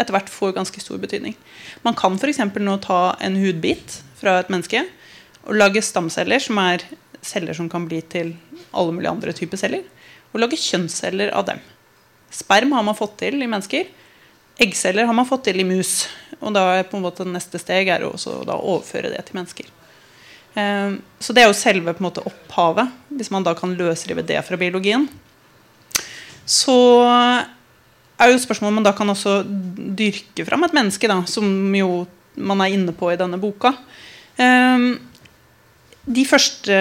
[0.00, 1.36] etter hvert får ganske stor betydning.
[1.86, 2.40] Man kan f.eks.
[2.40, 4.82] nå ta en hudbit fra et menneske
[5.46, 6.84] og lage stamceller, som er
[7.22, 8.34] celler som kan bli til
[8.72, 9.84] alle mulige andre typer celler,
[10.32, 11.62] og lage kjønnsceller av dem.
[12.30, 13.88] Sperm har man fått til i mennesker.
[14.60, 16.04] Eggceller har man fått til i mus.
[16.40, 19.66] Og da er på en måte neste steg er å overføre det til mennesker.
[20.58, 24.24] Eh, så det er jo selve på en måte opphavet, hvis man da kan løsrive
[24.26, 25.08] det fra biologien.
[26.48, 31.46] Så er jo spørsmålet om man da kan også dyrke fram et menneske, da, som
[31.76, 32.04] jo
[32.40, 33.74] man er inne på i denne boka.
[34.40, 34.90] Eh,
[36.10, 36.76] de første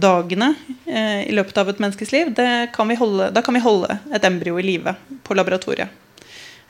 [0.00, 0.52] dagene
[0.86, 2.30] eh, i løpet av et menneskes liv,
[2.72, 4.94] kan holde, da kan vi holde et embryo i live
[5.26, 5.90] på laboratoriet.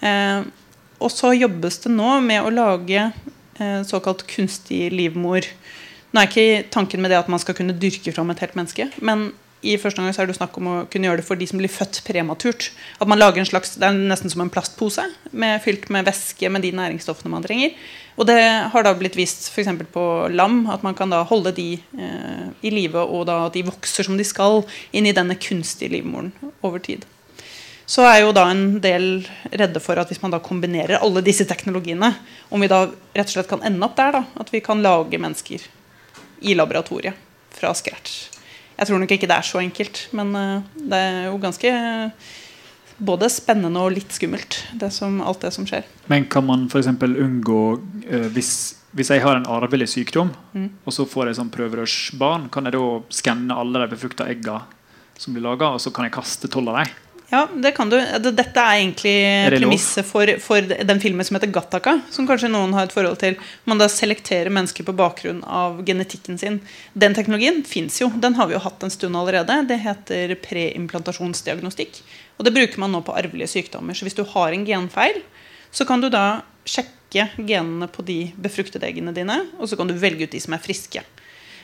[0.00, 0.42] Eh,
[1.02, 5.46] og så jobbes det nå med å lage eh, såkalt kunstig livmor.
[6.12, 8.90] Nå er ikke tanken med det at man skal kunne dyrke fram et helt menneske.
[9.00, 9.30] Men
[9.62, 11.60] i første gang så er det snakk om å kunne gjøre det for de som
[11.60, 12.70] blir født prematurt.
[13.00, 16.50] At man lager en slags, Det er nesten som en plastpose med, fylt med væske
[16.50, 17.72] med de næringsstoffene man trenger.
[18.18, 18.40] Og det
[18.74, 19.70] har da blitt vist f.eks.
[19.94, 20.04] på
[20.34, 24.04] lam at man kan da holde de eh, i live, og da at de vokser
[24.04, 27.06] som de skal inn i denne kunstige livmoren over tid.
[27.86, 31.46] Så er jo da en del redde for at hvis man da kombinerer alle disse
[31.48, 32.12] teknologiene,
[32.50, 35.20] om vi da rett og slett kan ende opp der, da, at vi kan lage
[35.22, 35.62] mennesker
[36.43, 37.14] i laboratoriet.
[37.53, 38.30] fra scratch.
[38.78, 41.70] Jeg tror nok ikke det er så enkelt, men eh, det er jo ganske
[43.03, 45.84] både spennende og litt skummelt, det som, alt det som skjer.
[46.11, 46.88] Men kan man f.eks.
[47.03, 47.59] unngå
[48.09, 48.53] eh, hvis,
[48.97, 50.70] hvis jeg har en arvelig sykdom, Mm.
[50.86, 52.82] og så får jeg sånn prøverørsbarn, kan jeg da
[53.12, 54.62] skanne alle de befrukta egga
[55.18, 56.93] som blir laga, og så kan jeg kaste tolv av dem?
[57.32, 57.96] Ja, det kan du.
[58.20, 59.12] Dette er egentlig
[59.54, 63.38] premisset for, for den filmen som heter 'Gattaka', som kanskje noen har et forhold til.
[63.64, 66.60] Man da selekterer mennesker på bakgrunn av genetikken sin.
[66.92, 68.10] Den teknologien fins jo.
[68.20, 69.56] Den har vi jo hatt en stund allerede.
[69.64, 72.02] Det heter preimplantasjonsdiagnostikk.
[72.36, 73.96] Og det bruker man nå på arvelige sykdommer.
[73.96, 75.22] Så hvis du har en genfeil,
[75.72, 79.96] så kan du da sjekke genene på de befruktede eggene dine, og så kan du
[79.96, 81.00] velge ut de som er friske.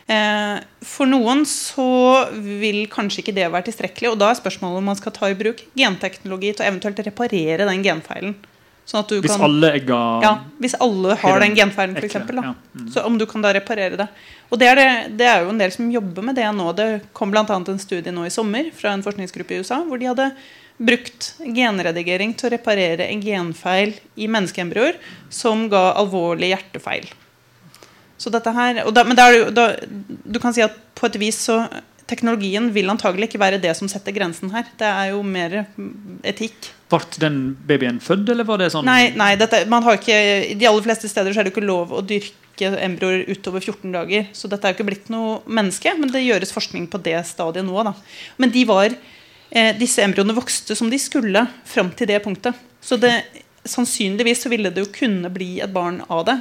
[0.09, 1.89] Eh, For noen så
[2.33, 5.37] vil kanskje ikke det være tilstrekkelig, og da er spørsmålet om man skal ta i
[5.37, 8.39] bruk genteknologi til å eventuelt reparere den genfeilen.
[8.89, 12.15] Sånn at du Hvis kan, alle egga ja, hvis alle har den genfeilen, f.eks.
[12.17, 12.55] ja.
[12.55, 12.87] Mm.
[12.95, 14.07] Så om du kan da reparere det.
[14.49, 16.71] Og det er, det, det er jo en del som jobber med det nå.
[16.73, 17.45] Det kom bl.a.
[17.45, 20.31] en studie nå i sommer fra en forskningsgruppe i USA hvor de hadde
[20.79, 24.97] brukt genredigering til å reparere en genfeil i menneskeembryoer
[25.29, 27.11] som ga alvorlig hjertefeil.
[28.19, 29.69] Så dette her, og da, men da da,
[30.27, 31.63] du kan si at på et vis så
[32.09, 34.65] Teknologien vil antagelig ikke være det som setter grensen her.
[34.81, 36.71] Det er jo mer mm, etikk.
[36.89, 37.37] Ble den
[37.69, 40.17] babyen født, eller var det sånn Nei, nei dette, man har ikke,
[40.49, 43.93] I de aller fleste steder så er det ikke lov å dyrke embryoer utover 14
[43.93, 44.25] dager.
[44.33, 47.69] Så dette er jo ikke blitt noe menneske, men det gjøres forskning på det stadiet
[47.69, 47.77] nå.
[47.91, 47.93] Da.
[48.41, 48.97] Men de var,
[49.53, 52.57] eh, disse embryoene vokste som de skulle fram til det punktet.
[52.81, 53.19] Så det,
[53.69, 56.41] sannsynligvis så ville det jo kunne bli et barn av det.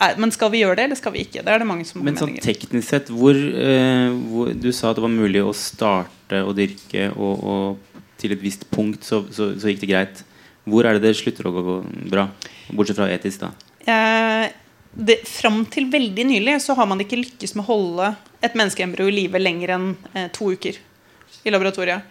[0.00, 1.42] Er- Men skal vi gjøre det, eller skal vi ikke?
[1.44, 2.42] Det er det mange som har Men sånn meninger.
[2.42, 7.12] teknisk sett, hvor, eh, hvor Du sa at det var mulig å starte å dyrke,
[7.16, 7.78] og, og
[8.18, 10.24] til et visst punkt så, så, så gikk det greit.
[10.66, 12.28] Hvor er det det slutter å gå bra?
[12.72, 13.50] Bortsett fra etisk, da.
[13.86, 14.48] Eh,
[14.96, 19.08] det, fram til veldig nylig så har man ikke lykkes med å holde et menneskeembryo
[19.10, 20.78] i live lenger enn eh, to uker
[21.44, 22.02] i laboratoriet.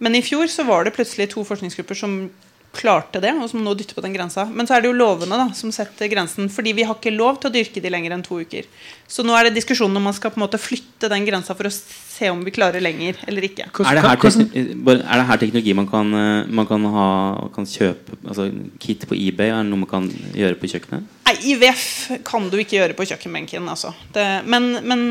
[0.00, 2.30] Men i fjor så var det plutselig to forskningsgrupper som
[2.76, 4.44] klarte det, og som nå dytter på den grensa.
[4.52, 7.40] Men så er det jo lovene da, som setter grensen, fordi vi har ikke lov
[7.40, 8.68] til å dyrke de lenger enn to uker.
[9.08, 11.70] Så nå er det diskusjonen om man skal på en måte flytte den grensa for
[11.70, 13.70] å se om vi klarer lenger eller ikke.
[13.82, 17.08] Er det, her er det her teknologi man kan, eh, man kan, ha,
[17.54, 18.50] kan kjøpe altså
[18.82, 19.52] Kit på eBay?
[19.52, 21.17] Er det noe man kan gjøre på kjøkkenet?
[21.28, 21.82] Nei, IVF
[22.24, 23.66] kan du ikke gjøre på kjøkkenbenken.
[23.68, 23.90] Altså.
[24.14, 25.02] Det, men, men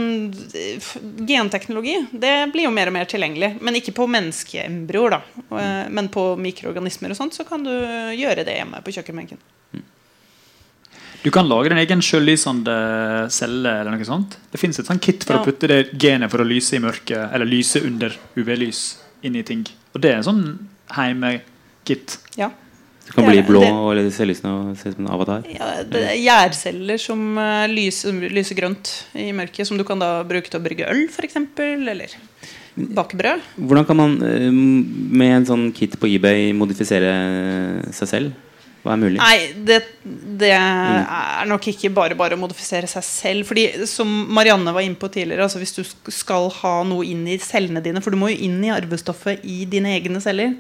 [1.30, 3.52] genteknologi det blir jo mer og mer tilgjengelig.
[3.62, 5.14] Men ikke på menneskeembryoer.
[5.14, 5.20] da.
[5.62, 7.70] Eh, Men på mikroorganismer og sånt så kan du
[8.18, 9.38] gjøre det hjemme på kjøkkenbenken.
[11.22, 12.74] Du kan lage din egen sjøllysende
[13.34, 13.72] celle.
[13.82, 15.42] eller noe sånt Det fins et sånt kit for Ja.
[15.42, 19.44] å putte det genet for å lyse i mørket, eller lyse under UV-lys inn i
[19.44, 19.66] ting.
[19.94, 22.18] Og det er en sånn heimekit.
[22.38, 22.50] Ja.
[23.08, 25.46] Det kan bli blå og se ut som en avatar?
[25.48, 30.20] Ja, det er gjærceller som eh, lyser, lyser grønt i mørket, som du kan da
[30.28, 31.40] bruke til å brygge øl, f.eks.
[31.64, 32.18] Eller
[32.76, 33.46] bake brød.
[33.56, 37.16] Hvordan kan man eh, med en sånn kit på eBay modifisere
[37.96, 38.44] seg selv?
[38.84, 39.20] Hva er mulig?
[39.20, 39.38] Nei,
[39.68, 39.80] det,
[40.40, 43.48] det er nok ikke bare bare å modifisere seg selv.
[43.50, 47.40] Fordi som Marianne var inne på tidligere, altså hvis du skal ha noe inn i
[47.44, 50.56] cellene dine For du må jo inn i arvestoffet i dine egne celler.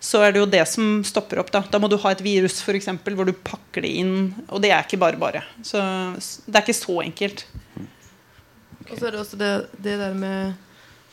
[0.00, 1.52] Så er det jo det som stopper opp.
[1.52, 4.32] Da Da må du ha et virus for eksempel, hvor du pakker det inn.
[4.48, 5.44] Og det er ikke bare bare.
[5.62, 5.80] Så
[6.46, 7.44] det er ikke så enkelt.
[8.90, 10.56] Og så er det også det, det der med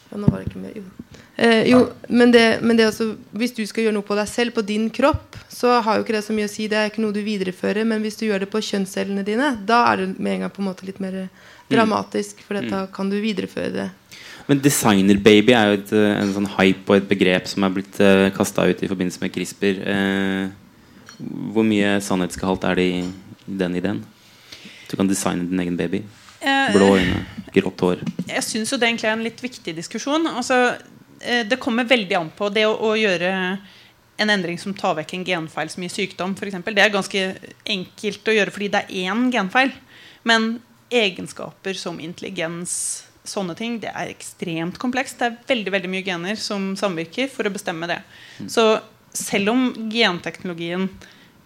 [0.08, 0.76] Ja, nå var det ikke med.
[0.80, 0.84] Jo.
[1.36, 4.56] Eh, jo men, det, men det også, hvis du skal gjøre noe på deg selv,
[4.56, 6.70] på din kropp, så har jo ikke det så mye å si.
[6.72, 7.84] Det er ikke noe du viderefører.
[7.84, 10.64] Men hvis du gjør det på kjønnscellene dine, da er det med en gang på
[10.64, 11.26] en måte litt mer
[11.72, 12.44] dramatisk.
[12.48, 13.88] For da kan du videreføre det.
[14.48, 17.98] Men designer-baby er jo et, eh, en sånn hype og et begrep som er blitt
[18.00, 19.82] uh, kasta ut i forbindelse med CRISPR.
[19.84, 20.46] Uh,
[21.52, 23.02] hvor mye sannhetsgehalt er det i,
[23.48, 24.00] i den ideen?
[24.88, 26.04] Du kan designe din egen baby.
[26.40, 28.04] Eh, Blå øyne, grått hår.
[28.30, 30.30] Jeg syns det egentlig er en litt viktig diskusjon.
[30.30, 30.78] Altså,
[31.20, 33.32] eh, det kommer veldig an på det å, å gjøre
[34.18, 36.38] en endring som tar vekk en genfeil som gir sykdom.
[36.38, 36.78] For eksempel.
[36.78, 37.26] det er ganske
[37.66, 39.74] enkelt å gjøre fordi det er én genfeil.
[40.28, 40.58] Men
[40.90, 45.20] egenskaper som intelligens, sånne ting, det er ekstremt komplekst.
[45.20, 48.00] Det er veldig veldig mye gener som samvirker for å bestemme det.
[48.48, 48.78] Så
[49.12, 50.88] selv om genteknologien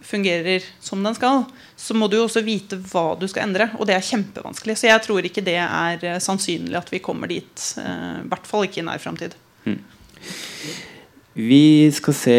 [0.02, 1.44] fungerer som den skal,
[1.78, 3.68] så må du jo også vite hva du skal endre.
[3.78, 4.76] Og det er kjempevanskelig.
[4.78, 7.66] Så jeg tror ikke det er eh, sannsynlig at vi kommer dit.
[7.78, 9.36] eh, I hvert fall ikke i nær framtid.
[11.32, 12.38] Vi skal se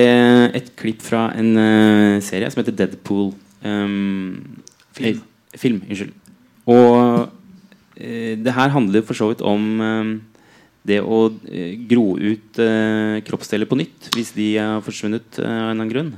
[0.59, 3.31] et klipp fra en eh, serie som heter Deadpool.
[3.63, 4.59] Um,
[4.93, 5.23] Film.
[5.57, 6.11] film, unnskyld.
[6.69, 7.27] Og
[7.97, 10.13] eh, det her handler for så vidt om eh,
[10.87, 12.61] det å eh, gro ut
[13.27, 16.13] kroppsdeler på nytt hvis de har forsvunnet av en eller annen grunn.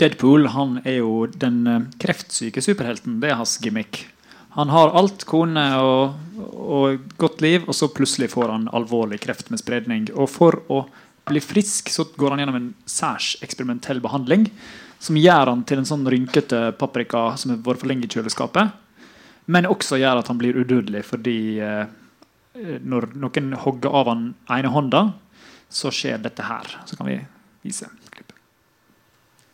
[0.00, 1.62] Deadpool han er jo den
[2.02, 3.20] kreftsyke superhelten.
[3.22, 4.02] Det er hans gimmick.
[4.56, 9.50] Han har alt, kone og, og godt liv, og så plutselig får han alvorlig kreft
[9.54, 10.08] med spredning.
[10.14, 10.84] Og for å
[11.30, 14.48] bli frisk så går han gjennom en særs eksperimentell behandling
[15.02, 18.72] som gjør han til en sånn rynkete paprika som har vært for lenge i kjøleskapet.
[19.46, 21.86] Men også gjør at han blir udødelig fordi eh,
[22.80, 25.02] når noen hogger av han ene hånda,
[25.68, 26.70] så skjer dette her.
[26.86, 27.18] Så kan vi
[27.66, 28.36] vise klippet.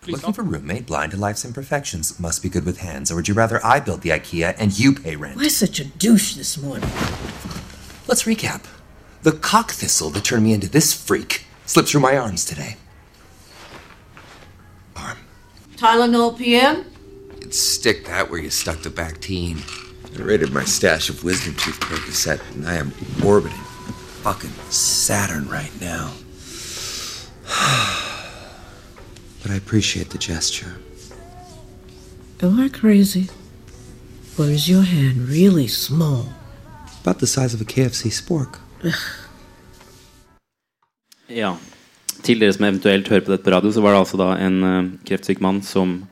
[0.07, 2.19] Looking for roommate blind to life's imperfections.
[2.21, 3.11] Must be good with hands.
[3.11, 5.37] Or would you rather I build the IKEA and you pay rent?
[5.37, 6.91] Why such a douche this morning?
[8.07, 8.63] Let's recap.
[9.23, 12.77] The cock thistle that turned me into this freak slipped through my arms today.
[15.81, 16.85] Tylenol PM?
[17.51, 19.59] You'd stick that where you stuck the Bactine.
[20.17, 22.93] I raided my stash of wisdom tooth Percocet, and I am
[23.27, 23.59] orbiting
[24.23, 26.13] fucking Saturn right now.
[29.43, 30.77] but I appreciate the gesture.
[32.41, 33.31] Am I crazy?
[34.39, 36.27] Or is your hand really small?
[37.01, 38.61] About the size of a KFC spork.
[41.27, 41.57] Ja.
[42.23, 44.65] Til dere som eventuelt hører på dette på radio, så var det altså da en
[44.67, 46.07] eh, kreftsyk mann som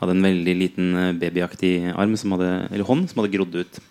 [0.00, 3.82] hadde en veldig liten eh, babyaktig arm, som hadde, eller hånd, som hadde grodd ut.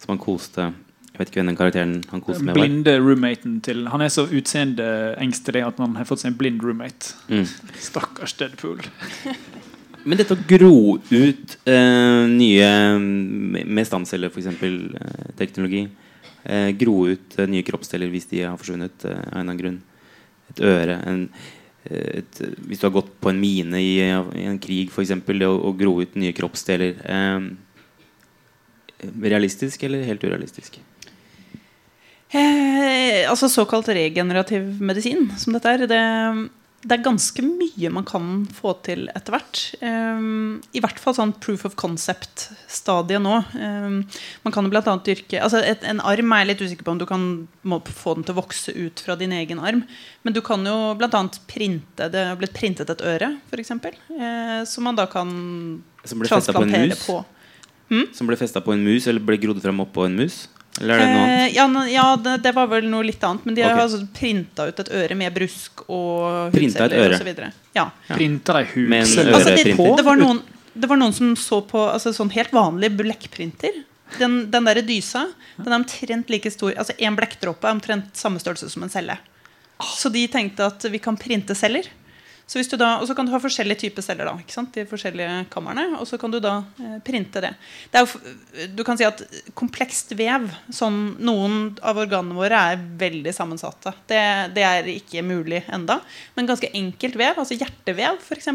[0.00, 0.70] Som han koste
[1.10, 2.62] Jeg vet ikke hvem den karakteren han koste med var.
[2.62, 7.12] blinde roommaten til Han er så utseendeengstelig at han har fått seg en blind roommate.
[7.28, 7.44] Mm.
[7.76, 8.80] Stakkars Deadpool.
[10.08, 14.48] Men dette å gro ut eh, nye med med stamceller, f.eks.
[14.48, 15.84] Eh, teknologi
[16.44, 19.60] eh, Gro ut eh, nye kroppsdeler hvis de har forsvunnet eh, av en eller annen
[19.60, 19.80] grunn.
[20.50, 21.26] Et øre en,
[21.84, 25.14] et, Hvis du har gått på en mine i, i en krig, f.eks.
[25.26, 27.00] Det å, å gro ut nye kroppsdeler.
[27.04, 27.40] Eh,
[29.24, 30.80] realistisk eller helt urealistisk?
[32.30, 36.02] Eh, altså såkalt regenerativ medisin, som dette er, det,
[36.80, 39.58] det er ganske mye man kan få til etter hvert.
[39.84, 40.20] Eh,
[40.72, 43.34] I hvert fall sånn proof of concept-stadiet nå.
[43.52, 46.94] Eh, man kan jo annet dyrke altså et, En arm er jeg litt usikker på
[46.94, 47.26] om du kan
[47.68, 49.82] må få den til å vokse ut fra din egen arm.
[50.24, 51.22] Men du kan jo bl.a.
[51.50, 53.74] printe Det har blitt printet et øre, f.eks.
[53.76, 55.28] Uh, som man da kan
[56.04, 57.04] Som ble festa på en transplantere mus?
[57.04, 57.20] på.
[58.16, 60.46] Som ble festa på en mus, eller ble grodd fram oppå en mus?
[60.80, 61.40] Eller er det noe annet?
[61.40, 63.44] Eh, ja, ja det, det var vel noe litt annet.
[63.48, 63.82] Men de har Ok.
[63.84, 67.20] altså printa ut et øre med brusk og hudceller øre?
[67.20, 67.52] og.
[67.76, 67.86] Ja.
[68.08, 70.42] Printa de hudceller Altså, det, det, var noen,
[70.74, 73.82] det var noen som så på altså, sånn helt vanlig blekkprinter.
[74.18, 78.40] Den, den der dysa Den er omtrent like stor Altså En blekkdråpe er omtrent samme
[78.42, 79.14] størrelse som en celle.
[79.78, 81.86] Så de tenkte at vi kan printe celler.
[82.50, 84.26] Så da, og så kan du ha forskjellige typer celler.
[84.26, 84.72] da, ikke sant?
[84.74, 87.52] De forskjellige kamrene, Og så kan du da eh, printe det.
[87.92, 88.18] det jo,
[88.74, 89.22] du kan si at
[89.54, 93.94] komplekst vev, sånn noen av organene våre er veldig sammensatte.
[94.10, 94.22] Det,
[94.56, 96.00] det er ikke mulig enda.
[96.34, 98.50] Men ganske enkelt vev, altså hjertevev f.eks.,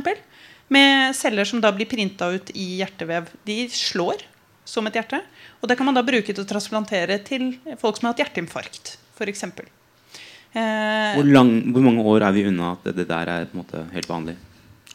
[0.67, 4.25] med celler som da blir printa ut i hjertevev, de slår
[4.67, 5.21] som et hjerte.
[5.61, 8.97] Og det kan man da bruke til å transplantere til folk som har hatt hjerteinfarkt,
[9.15, 9.45] f.eks.
[10.55, 13.57] Eh, Hvor, lang, hvor mange år er vi unna at det, det der er på
[13.57, 14.35] en måte helt vanlig?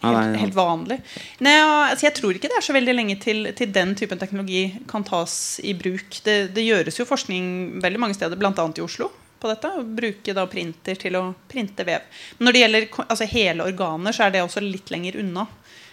[0.00, 0.96] Helt, helt, nei, helt vanlig.
[1.44, 4.62] Nei, altså jeg tror ikke det er så veldig lenge til, til den typen teknologi
[4.88, 6.22] kan tas i bruk.
[6.24, 7.50] Det, det gjøres jo forskning
[7.84, 8.54] veldig mange steder, bl.a.
[8.56, 9.68] i Oslo, på dette.
[9.76, 12.08] Å bruke da printer til å printe vev.
[12.38, 15.44] Men når det gjelder altså hele organer, så er det også litt lenger unna.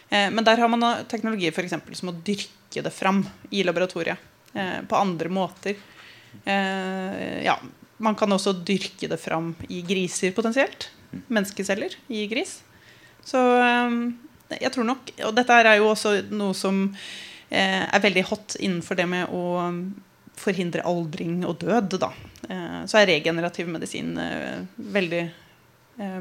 [0.07, 4.23] Eh, men der har man teknologi for eksempel, som å dyrke det fram i laboratoriet.
[4.55, 5.75] Eh, på andre måter.
[6.45, 7.59] Eh, ja,
[8.03, 10.89] man kan også dyrke det fram i griser potensielt.
[11.27, 12.59] Menneskeceller i gris.
[13.25, 13.95] Så eh,
[14.61, 16.85] jeg tror nok Og dette er jo også noe som
[17.49, 19.81] eh, er veldig hot innenfor det med å um,
[20.37, 21.97] forhindre aldring og død.
[22.03, 22.11] Da.
[22.47, 25.25] Eh, så er regenerativ medisin eh, veldig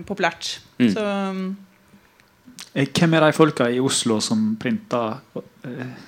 [0.08, 0.54] populært.
[0.80, 0.86] Mm.
[0.88, 1.42] Så um,
[2.76, 5.18] Eh, Hvem er de folka i Oslo som printer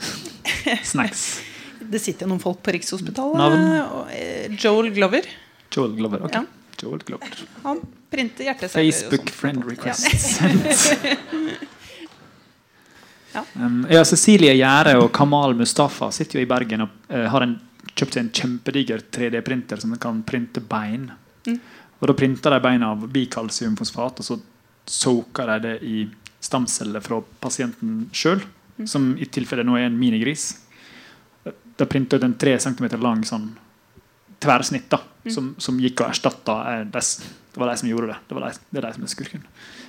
[0.93, 1.29] snacks?
[1.89, 3.39] det sitter noen folk på Rikshospitalet.
[3.39, 4.57] Navn?
[4.61, 5.25] Joel Glover.
[5.75, 6.23] Joel Glover.
[6.25, 6.35] ok.
[6.35, 6.45] Ja.
[6.83, 7.41] Joel Glover.
[7.65, 8.89] Han printer hjerteceller.
[8.89, 10.41] og Facebook friend request
[13.33, 13.45] Ja.
[13.55, 17.59] Um, ja, Cecilie Gjære og Kamal Mustafa sitter jo i Bergen og uh, har en,
[17.93, 21.11] kjøpt en kjempediger 3D-printer som kan printe bein.
[21.47, 21.59] Mm.
[21.99, 24.39] Og Da printer de beina av bikalsiumfosfat, og så
[24.89, 25.97] soaker de det i
[26.41, 28.45] stamceller fra pasienten sjøl,
[28.79, 28.87] Mm.
[28.87, 30.53] som i tilfelle nå er en minigris.
[31.43, 33.49] De printer ut en 3 cm lang sånn
[34.39, 35.01] tverrsnitt da.
[35.35, 37.19] Som, som gikk og erstatta dess.
[37.53, 38.19] Det var de som gjorde det.
[38.29, 39.45] Det, var de, det er de som er skurken.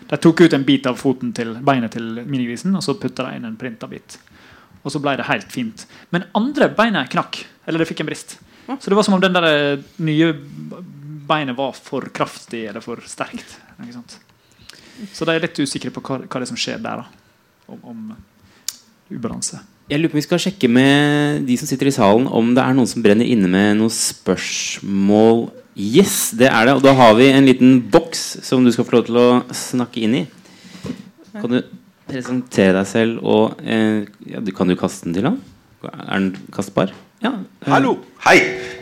[0.10, 3.38] De tok ut en bit av foten til beinet til minigrisen, og så putta de
[3.38, 4.18] inn en printa bit.
[4.82, 5.86] Og så ble det helt fint.
[6.16, 7.44] Men andre beinet knakk.
[7.68, 8.40] Eller det fikk en brist.
[8.70, 10.34] Så det var som om den der eh, nye
[11.30, 13.58] beinet var for kraftig eller for sterkt.
[15.14, 17.04] Så de er litt usikre på hva, hva det er som skjer der.
[17.04, 17.20] da
[17.70, 18.16] om, om
[19.12, 19.60] ubalanse.
[19.90, 22.62] Jeg lurer på om vi skal sjekke med de som sitter i salen, om det
[22.62, 25.48] er noen som brenner inne med noen spørsmål.
[25.80, 26.76] Yes, det er det.
[26.78, 30.04] Og da har vi en liten boks som du skal få lov til å snakke
[30.06, 30.24] inn i.
[31.40, 31.60] Kan du
[32.10, 35.38] presentere deg selv og eh, ja, Kan du kaste den til ham?
[35.86, 36.92] Er den kastbar?
[37.24, 37.34] Ja.
[37.64, 37.96] eh, Hallo!
[38.26, 38.38] Hei!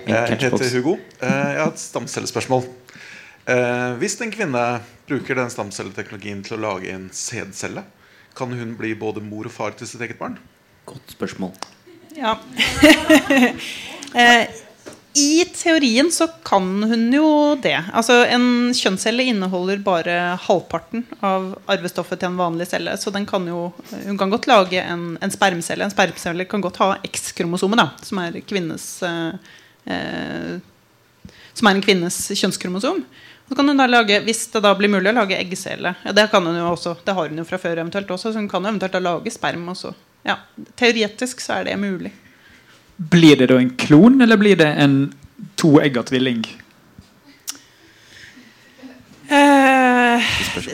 [0.08, 0.98] Jeg heter Hugo.
[1.22, 2.64] Eh, Jeg har et stamcellespørsmål.
[3.48, 4.64] Eh, Hvis en kvinne
[5.08, 7.84] bruker den stamcelleteknologien til å lage en sædcelle,
[8.38, 10.38] kan hun bli både mor og far til sitt eget barn?
[10.88, 11.52] Godt spørsmål.
[12.18, 12.38] Ja.
[14.22, 14.46] eh,
[15.18, 17.28] I teorien så kan hun jo
[17.62, 17.76] det.
[17.92, 20.16] Altså En kjønnscelle inneholder bare
[20.46, 22.96] halvparten av arvestoffet til en vanlig celle.
[22.98, 23.72] Så den kan jo,
[24.06, 25.86] hun kan godt lage en, en spermcelle.
[25.86, 29.54] En spermcelle kan godt ha X-kromosomet, som er kvinnes eh,
[29.94, 30.58] eh,
[31.58, 33.02] Som er en kvinnes kjønnskromosom.
[33.48, 36.28] Så kan hun da lage, Hvis det da blir mulig å lage eggcelle ja, Det
[36.32, 38.64] kan hun jo også, det har hun jo fra før eventuelt også, så hun kan
[38.64, 39.94] jo eventuelt da lage sperm også.
[40.28, 40.40] Ja,
[40.76, 42.12] Teoretisk så er det mulig.
[42.98, 44.98] Blir det da en klon, eller blir det en
[45.56, 46.42] toegga tvilling?
[49.30, 49.87] Eh,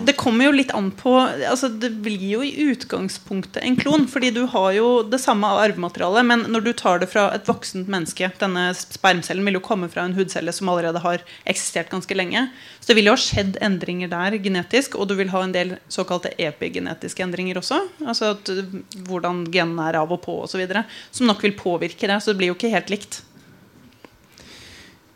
[0.08, 4.06] det kommer jo litt an på altså Det blir jo i utgangspunktet en klon.
[4.10, 7.90] Fordi du har jo det samme arvematerialet, men når du tar det fra et voksent
[7.92, 12.48] menneske Denne spermcellen vil jo komme fra en hudcelle som allerede har eksistert ganske lenge.
[12.80, 15.76] Så det vil jo ha skjedd endringer der genetisk, og du vil ha en del
[15.92, 17.80] såkalte epigenetiske endringer også.
[18.06, 20.66] Altså at, uh, hvordan genene er av og på osv.
[21.12, 22.20] Som nok vil påvirke det.
[22.24, 23.24] Så det blir jo ikke helt likt.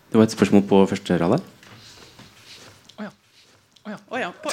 [0.07, 1.47] Det var et spørsmål på første rad her.
[3.87, 4.31] Å ja.
[4.43, 4.51] På,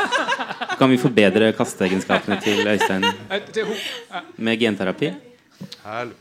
[0.80, 3.06] Kan vi forbedre kasteegenskapene til Øystein
[4.36, 5.14] med genterapi?
[5.84, 6.12] Hallo.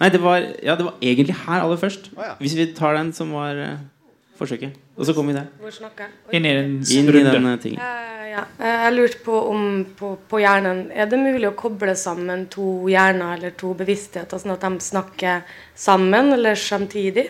[0.00, 2.10] Nei, det var, ja, det var egentlig her aller først.
[2.16, 2.34] Oh, ja.
[2.42, 3.76] Hvis vi tar den som var uh,
[4.38, 4.74] forsøket.
[4.98, 6.08] Og så kommer vi der.
[6.34, 7.32] Inn i den, Inn i runde.
[7.34, 7.80] den eh, tingen.
[8.30, 8.42] Ja.
[8.58, 12.88] Eh, Jeg lurte på om på, på hjernen Er det mulig å koble sammen to
[12.90, 15.42] hjerner eller to bevisstheter, sånn at de snakker
[15.78, 17.28] sammen eller samtidig?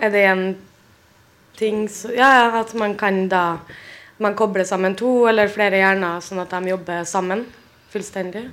[0.00, 0.44] Er det en
[1.58, 3.60] ting Ja, at man kan da
[4.18, 7.46] Man kobler sammen to eller flere hjerner, sånn at de jobber sammen
[7.90, 8.44] fullstendig?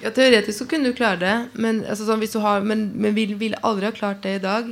[0.00, 3.34] Ja, Teoretisk så kunne du klare det, men, altså, sånn, du har, men, men vil,
[3.40, 4.70] vil aldri ha klart det i dag.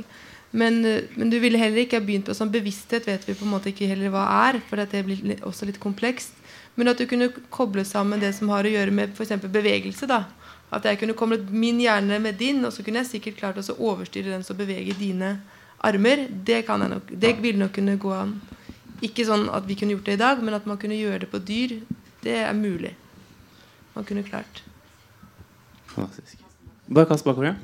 [0.51, 0.81] Men,
[1.13, 3.69] men du ville heller ikke ha begynt på sånn bevissthet vet vi på en måte
[3.69, 4.57] ikke heller hva er.
[4.69, 6.33] For det blir også litt komplekst.
[6.79, 9.35] Men at du kunne koble sammen det som har å gjøre med f.eks.
[9.45, 10.09] bevegelse.
[10.09, 10.23] da
[10.73, 13.77] At jeg kunne koblet min hjerne med din, og så kunne jeg sikkert klart å
[13.77, 15.37] overstyre den som beveger dine
[15.85, 16.27] armer.
[16.45, 18.35] Det kan jeg nok, det ville nok kunne gå an.
[19.05, 21.31] Ikke sånn at vi kunne gjort det i dag, men at man kunne gjøre det
[21.31, 21.79] på dyr.
[22.23, 22.95] Det er mulig.
[23.95, 24.63] Man kunne klart.
[25.95, 26.41] Fantastisk.
[26.89, 27.53] Bare kast bakover.
[27.53, 27.55] ja.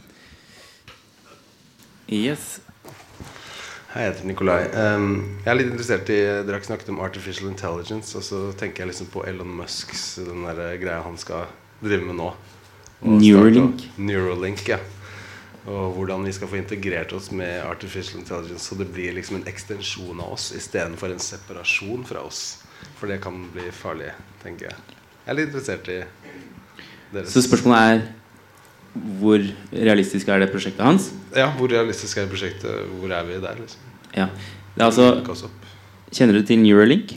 [2.05, 2.59] Yes.
[3.95, 4.59] Hei, jeg heter Nikolai.
[4.76, 8.11] Um, jeg er litt interessert i Dere har snakket om artificial intelligence.
[8.20, 11.47] Og så tenker jeg liksom på Elon Musks den der greia han skal
[11.82, 12.34] drive med nå.
[13.05, 13.88] Neuralink.
[13.97, 14.78] Neuralink, ja.
[15.66, 19.47] Og hvordan vi skal få integrert oss med artificial intelligence så det blir liksom en
[19.49, 22.43] ekstensjon av oss istedenfor en separasjon fra oss.
[22.99, 24.11] For det kan bli farlig,
[24.43, 24.99] tenker jeg.
[25.26, 25.99] Jeg er litt interessert i
[27.16, 28.05] deres Så spørsmålet er
[29.20, 29.41] hvor
[29.74, 31.09] realistisk er det prosjektet hans?
[31.36, 32.86] Ja, hvor realistisk er det prosjektet?
[32.99, 33.82] Hvor er vi der, liksom?
[34.16, 34.30] Ja.
[34.76, 35.49] Det er altså.
[36.13, 37.11] Kjenner du til Neuralink?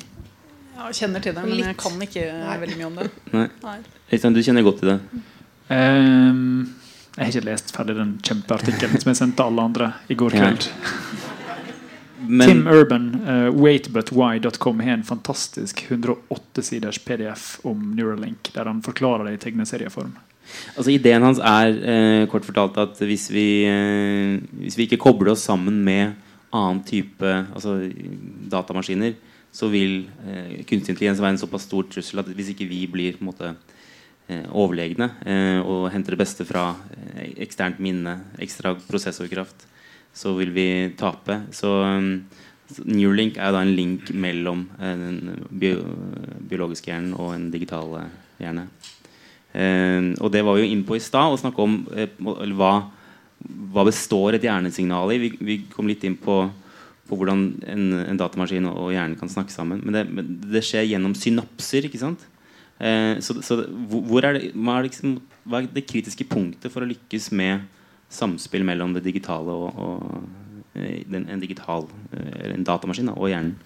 [0.75, 2.25] Ja, jeg kjenner til det, men jeg kan ikke
[2.65, 3.07] veldig mye om det.
[3.35, 3.47] Nei.
[3.63, 3.79] Nei.
[4.35, 4.99] Du kjenner godt til det?
[5.75, 6.71] Ehm,
[7.19, 10.69] jeg har ikke lest ferdig den kjempeartikkelen som jeg sendte alle andre i går kveld.
[12.29, 19.27] Men Tim Urban, uh, waitbutwhy.com, har en fantastisk 108-siders PDF om Neuralink, der han forklarer
[19.27, 20.17] det i tegneserieform.
[20.77, 25.35] altså ideen hans er eh, kort fortalt at hvis vi, eh, hvis vi ikke kobler
[25.35, 26.15] oss sammen med
[26.55, 27.77] annen type altså
[28.49, 29.13] datamaskiner,
[29.53, 33.19] så vil eh, kunstig intelligens være en såpass stor trussel at hvis ikke vi blir
[33.19, 33.78] på en måte eh,
[34.29, 36.71] overlegne eh, og henter det beste fra
[37.15, 39.65] eh, eksternt minne, ekstra prosessorkraft,
[40.13, 40.69] så vil vi
[40.99, 41.41] tape.
[41.55, 41.71] Så
[42.85, 45.81] Neuralink er da en link mellom eh, den bio
[46.49, 48.15] biologiske hjernen og en digital eh,
[48.45, 48.69] hjerne.
[49.57, 52.13] Eh, og det var vi jo inne på i stad, å snakke om eh,
[52.53, 52.73] hva,
[53.73, 55.23] hva består et hjernesignal i.
[55.25, 56.43] Vi, vi kom litt inn på,
[57.09, 59.81] på hvordan en, en datamaskin og, hjernen kan snakke sammen.
[59.85, 61.89] Men det, det skjer gjennom synapser.
[61.89, 62.29] ikke sant?
[62.79, 65.17] Eh, så så hvor er det, hva, er liksom,
[65.49, 67.67] hva er det kritiske punktet for å lykkes med
[68.09, 73.33] samspill mellom det digitale og, og eh, den, en digital eh, en datamaskin da, og
[73.33, 73.57] hjernen?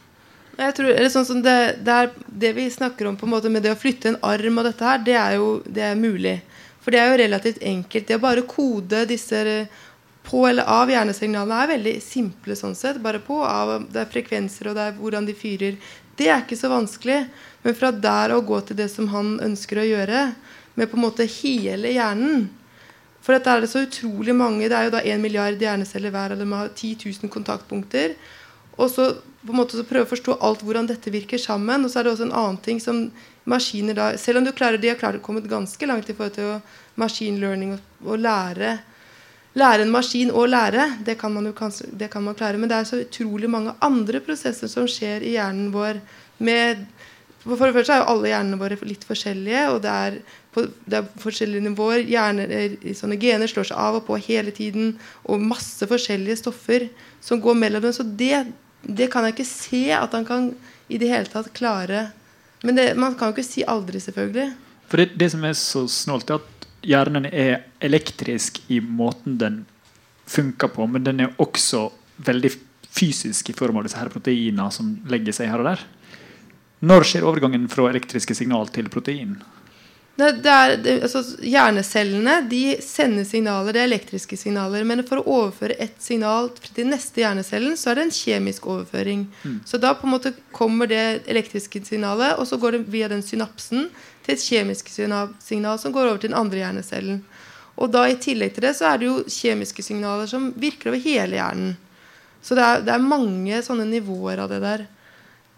[0.52, 1.98] Jeg tror, eller sånn som det, det,
[2.28, 4.84] det vi snakker om på en måte med det å flytte en arm og dette
[4.84, 6.36] her, det er jo det er mulig.
[6.82, 8.08] For det er jo relativt enkelt.
[8.08, 9.40] Det å bare kode disse
[10.22, 13.00] på eller av hjernesignalene er veldig simple sånn sett.
[13.02, 13.86] Bare på av.
[13.90, 15.78] Det er frekvenser, og det er hvordan de fyrer.
[16.18, 17.20] Det er ikke så vanskelig.
[17.62, 20.26] Men fra der å gå til det som han ønsker å gjøre,
[20.74, 22.46] med på en måte hele hjernen.
[23.22, 26.34] For dette er det så utrolig mange Det er jo da én milliard hjerneceller hver,
[26.34, 28.16] og de har 10 000 kontaktpunkter.
[28.80, 31.84] Og så på en måte så prøve å forstå alt hvordan dette virker sammen.
[31.84, 33.04] Og så er det også en annen ting som
[33.48, 36.36] maskiner da Selv om du klarer, de har klart å komme ganske langt i forhold
[36.36, 36.60] til å
[37.00, 38.78] machine learning og, og lære
[39.59, 42.59] lære en maskin å lære, det kan, man jo det kan man klare.
[42.59, 46.00] Men det er så utrolig mange andre prosesser som skjer i hjernen vår.
[46.42, 46.86] Med,
[47.44, 49.66] for det første er jo alle hjernene våre litt forskjellige.
[49.74, 50.18] og det er,
[50.55, 52.07] på, det er forskjellige nivåer.
[52.09, 54.96] Hjerner, sånne gener slår seg av og på hele tiden.
[55.28, 56.88] Og masse forskjellige stoffer
[57.20, 57.94] som går mellom dem.
[57.96, 58.46] Så det,
[58.82, 60.53] det kan jeg ikke se at han kan
[60.92, 62.09] i det hele tatt klare.
[62.62, 64.53] Men det, man kan jo ikke si aldri, selvfølgelig.
[64.88, 66.51] For det, det som er så snålt, er at
[66.83, 69.62] hjernen er elektrisk i måten den
[70.26, 71.89] funker på, men den er også
[72.22, 72.53] veldig
[72.93, 75.83] fysisk i form av disse her proteinene som legger seg her og der.
[76.83, 79.37] Når skjer overgangen fra elektriske signal til protein?
[80.12, 84.85] Det, det er, det, altså, hjernecellene de sender signaler, det er elektriske signaler.
[84.85, 89.24] Men for å overføre et signal til neste hjernecellen, så er det en kjemisk overføring.
[89.41, 89.61] Mm.
[89.68, 93.24] Så da på en måte kommer det elektriske signalet, og så går det via den
[93.24, 93.89] synapsen
[94.23, 97.23] til et kjemisk signal som går over til den andre hjernecellen.
[97.81, 101.03] Og da i tillegg til det så er det jo kjemiske signaler som virker over
[101.03, 101.77] hele hjernen.
[102.43, 104.85] Så det er, det er mange sånne nivåer av det der.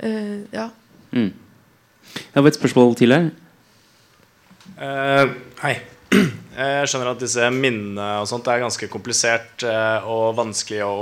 [0.04, 0.68] Uh, ja.
[1.14, 1.32] Mm.
[2.14, 3.28] Jeg har et spørsmål til her.
[4.76, 5.34] Uh,
[5.64, 5.76] hei.
[6.54, 9.64] Jeg skjønner at disse minnene og sånt er ganske komplisert
[10.06, 10.92] og vanskelig å,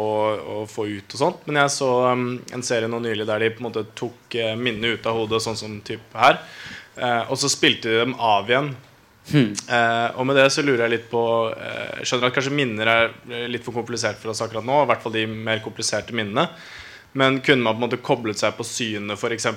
[0.41, 1.13] å, få ut.
[1.13, 2.23] og sånt Men jeg så um,
[2.57, 5.59] en serie nå nylig der de på en måte tok minnene ut av hodet, sånn
[5.61, 6.41] som typ her.
[7.01, 8.73] Og så spilte de dem av igjen.
[9.23, 9.53] Hmm.
[10.19, 11.21] og med det så lurer jeg litt på
[11.55, 13.13] Jeg skjønner at kanskje minner er
[13.49, 14.81] litt for komplisert for oss akkurat nå.
[14.83, 16.49] I hvert fall de mer kompliserte minnene.
[17.17, 19.49] Men kunne man på en måte koblet seg på synet, f.eks.,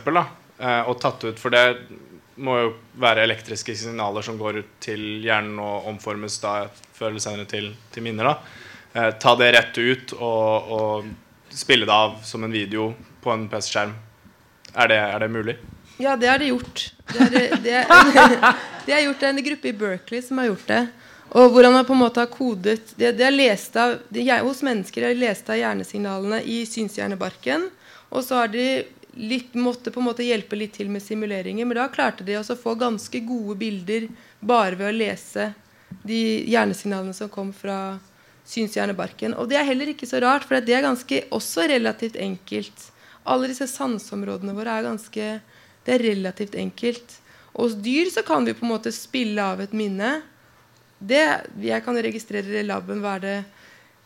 [0.88, 1.65] og tatt ut For det
[2.43, 6.65] må jo være elektriske signaler som går ut til hjernen og omformes da
[6.95, 8.27] før eller senere til, til minner.
[8.27, 11.13] da eh, Ta det rett ut og, og,
[11.55, 12.89] spille det av som en video
[13.23, 13.93] på en PC-skjerm.
[14.75, 15.53] Er, er, det mulig?
[15.97, 16.93] Ja, det har de gjort.
[17.13, 17.29] Det har
[18.85, 20.81] det er gjort det en gruppe i Berkeley som har gjort det.
[21.35, 23.97] Og hvor han har på en måte har kodet Det, det er lest av,
[24.45, 27.69] Hos mennesker har de lest av hjernesignalene i synshjernebarken.
[28.11, 28.85] Og så har de
[29.15, 31.65] litt, måtte på en måte hjelpe litt til med simuleringer.
[31.65, 35.53] Men da klarte de også å få ganske gode bilder bare ved å lese
[36.05, 36.21] de
[36.51, 37.97] hjernesignalene som kom fra
[38.45, 39.33] synshjernebarken.
[39.39, 42.89] Og det er heller ikke så rart, for det er ganske også relativt enkelt.
[43.25, 45.29] Alle disse sanseområdene våre er ganske
[45.86, 47.19] Det er relativt enkelt.
[47.55, 50.17] Og hos dyr så kan vi på en måte spille av et minne.
[50.99, 51.23] Det,
[51.61, 53.38] jeg kan registrere i laben hva er det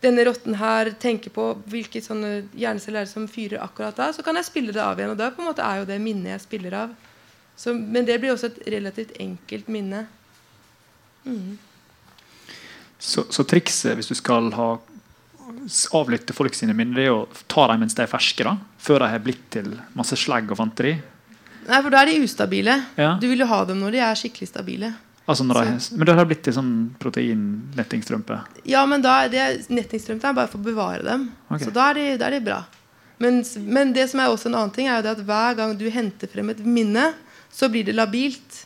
[0.00, 4.48] denne rotten her tenker på hvilke sånne hjerneceller som fyrer akkurat da, så kan jeg
[4.48, 5.12] spille det av igjen.
[5.12, 6.94] Og da på en måte er jo det minnet jeg spiller av.
[7.56, 10.06] Så, men det blir også et relativt enkelt minne.
[11.26, 11.58] Mm.
[12.96, 14.70] Så, så, trikset hvis du skal ha
[15.96, 19.04] avlytte folk sine minner, det er å ta dem mens de er ferske, da, før
[19.04, 20.94] de har blitt til masse slegg og fanteri?
[21.70, 22.74] Nei, for da er de ustabile.
[22.98, 23.14] Ja.
[23.20, 24.90] Du vil jo ha dem når de er skikkelig stabile.
[25.30, 28.40] Altså de, men det har blitt til sånn proteinnettingstrømpe?
[28.66, 31.28] Ja, men da er det, nettingstrømpe er bare for å bevare dem.
[31.46, 31.68] Okay.
[31.68, 32.64] Så da er, de, da er de bra.
[33.22, 35.76] Men, men, det som er også en annen ting, er jo det at hver gang
[35.78, 37.12] du henter frem et minne,
[37.52, 38.62] så blir det labilt.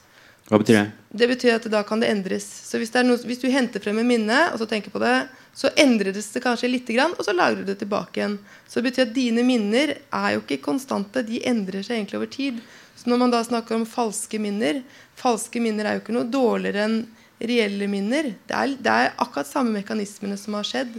[0.48, 0.84] Hva betyr det?
[1.20, 2.46] Det betyr at da kan det endres.
[2.70, 5.16] Så hvis, det noe, hvis du henter frem et minne, og så tenker på det,
[5.54, 8.38] så endres det kanskje litt, og så lagrer du det tilbake igjen.
[8.64, 11.26] Så det betyr at dine minner er jo ikke konstante.
[11.26, 12.64] De endrer seg egentlig over tid.
[13.04, 14.80] Så når man da snakker om falske minner
[15.20, 17.02] Falske minner er jo ikke noe dårligere enn
[17.44, 18.30] reelle minner.
[18.48, 20.96] Det er, det er akkurat samme mekanismene som har skjedd.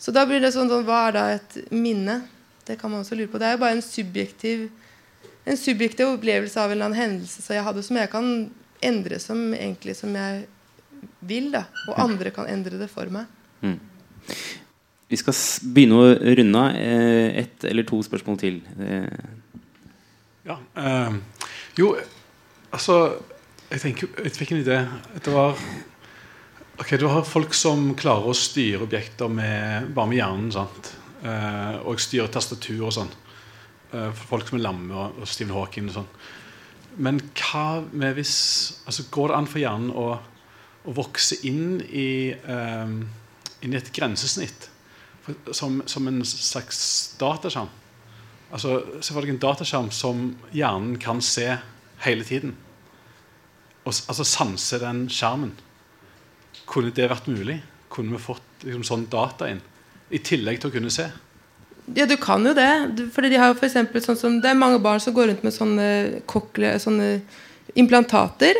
[0.00, 2.20] Så da blir det sånn, sånn Hva er da et minne?
[2.66, 3.40] Det kan man også lure på.
[3.40, 4.66] Det er jo bare en subjektiv,
[5.46, 8.30] en subjektiv opplevelse av en eller annen hendelse som jeg hadde, som jeg kan
[8.84, 10.44] endre som egentlig som jeg
[11.24, 11.50] vil.
[11.54, 13.30] da Og andre kan endre det for meg.
[13.62, 13.78] Mm.
[15.06, 15.36] Vi skal
[15.70, 16.76] begynne å runde av.
[16.76, 18.60] Eh, ett eller to spørsmål til.
[20.46, 20.58] Ja.
[20.78, 21.16] Uh,
[21.78, 21.96] jo,
[22.70, 23.18] altså
[23.70, 24.78] Jeg tenker, jeg fikk en idé.
[25.24, 25.58] Det var
[26.78, 30.50] Ok, Du har folk som klarer å styre objekter med, bare med hjernen.
[30.52, 30.92] sant?
[31.24, 33.12] Uh, og styre tastatur og sånn.
[33.94, 36.10] Uh, folk som er lamme, og, og Stephen Hawking og sånn.
[36.96, 38.36] Men hva med hvis
[38.86, 40.06] altså Går det an for hjernen å,
[40.84, 43.00] å vokse inn i, um,
[43.64, 44.68] inn i et grensesnitt?
[45.24, 47.72] For, som, som en slags dataskjerm?
[48.52, 51.48] Altså, Se for deg en dataskjerm som hjernen kan se
[52.04, 52.54] hele tiden.
[53.86, 55.54] Og, altså sanse den skjermen.
[56.66, 57.60] Kunne det vært mulig?
[57.92, 59.62] Kunne vi fått liksom, sånn data inn?
[60.10, 61.08] I tillegg til å kunne se?
[61.94, 62.70] Ja, du kan jo det.
[63.14, 66.22] Fordi de har for sånn som, Det er mange barn som går rundt med sånne,
[66.26, 67.20] kokle, sånne
[67.78, 68.58] implantater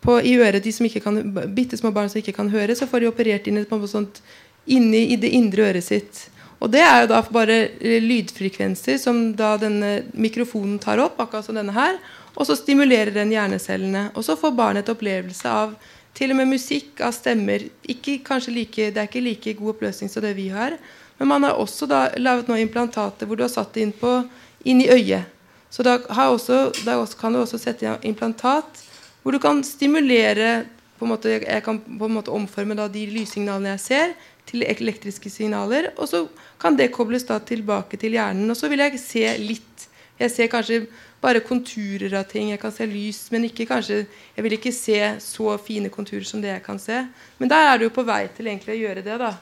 [0.00, 1.20] på, i øret de som ikke kan,
[1.54, 4.20] bitte små barn som ikke kan høre, så får de operert inn et sånt
[4.66, 6.26] inni i det indre øret sitt.
[6.62, 11.46] Og det er jo da bare eh, lydfrekvenser som da denne mikrofonen tar opp, akkurat
[11.46, 11.98] som denne her.
[12.36, 14.10] Og så stimulerer den hjernecellene.
[14.16, 15.76] Og så får barnet et opplevelse av
[16.16, 17.66] til og med musikk, av stemmer.
[17.84, 20.78] Ikke, like, det er ikke like god oppløsning som det vi har.
[21.18, 24.22] Men man har også da laget noen implantater hvor du har satt det inn, på,
[24.64, 25.32] inn i øyet.
[25.70, 28.84] Så da, har også, da kan du også sette inn implantat
[29.22, 30.64] hvor du kan stimulere
[30.96, 34.12] på en måte, Jeg kan på en måte omforme da de lyssignalene jeg ser,
[34.46, 35.90] til elektriske signaler.
[35.98, 36.22] Og så
[36.58, 38.50] kan det kobles da tilbake til hjernen.
[38.50, 39.86] Og så vil jeg se litt.
[40.16, 40.86] Jeg ser kanskje
[41.20, 42.50] bare konturer av ting.
[42.52, 44.04] Jeg kan se lys, men ikke kanskje,
[44.36, 47.02] jeg vil ikke se så fine konturer som det jeg kan se.
[47.38, 49.20] Men der er du jo på vei til egentlig å gjøre det.
[49.20, 49.32] da.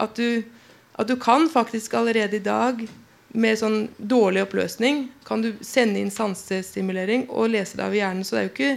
[0.00, 0.42] At du,
[0.94, 2.84] at du kan faktisk allerede i dag
[3.30, 8.26] med sånn dårlig oppløsning kan du sende inn sansestimulering og lese det av hjernen.
[8.26, 8.72] Så det er jo ikke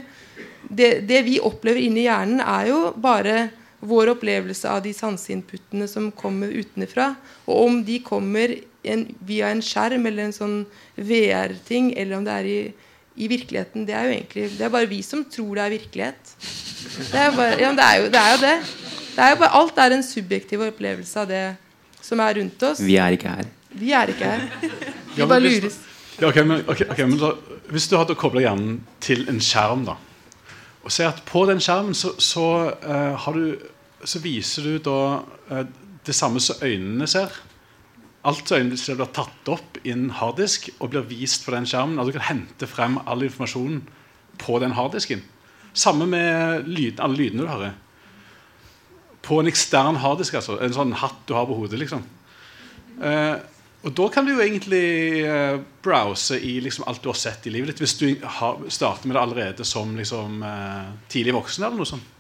[0.70, 3.50] det, det vi opplever inni hjernen, er jo bare
[3.84, 7.14] vår opplevelse av de sanseinputene som kommer utenfra.
[7.48, 10.58] Og om de kommer en, via en skjerm eller en sånn
[10.96, 12.60] VR-ting, eller om det er i,
[13.16, 16.36] i, virkeligheten, det er jo egentlig Det er bare vi som tror det er virkelighet.
[16.44, 18.56] Det er, bare, ja, det er, jo, det er jo det.
[19.16, 21.44] det er jo bare, alt er en subjektiv opplevelse av det
[22.04, 22.84] som er rundt oss.
[22.84, 23.52] Vi er ikke her.
[23.74, 24.48] Vi er ikke her.
[25.16, 25.82] Vi bare lures.
[26.20, 27.34] Ja, okay, men, okay, okay, men da,
[27.74, 29.98] hvis du hadde kobla hjernen til en skjerm, da
[30.84, 32.46] og se at på den skjermen så, så,
[32.84, 33.56] uh, du,
[34.06, 35.00] så viser du da
[35.52, 35.66] uh,
[36.06, 37.34] det samme som øynene ser.
[38.24, 41.68] Alt som øynene ser blir tatt opp i en harddisk og blir vist på den
[41.68, 42.00] skjermen.
[42.00, 43.82] At du kan hente frem all informasjonen
[44.40, 45.24] på den harddisken.
[45.74, 47.74] Samme med lyd, alle lydene du hører.
[49.24, 50.60] På en ekstern harddisk, altså.
[50.62, 51.80] En sånn hatt du har på hodet.
[51.80, 52.04] liksom.
[53.02, 53.36] Eh,
[53.84, 57.52] og da kan du jo egentlig eh, browse i liksom alt du har sett i
[57.52, 58.06] livet ditt, hvis du
[58.38, 61.66] har, starter med det allerede som liksom, eh, tidlig voksen.
[61.66, 62.13] eller noe sånt.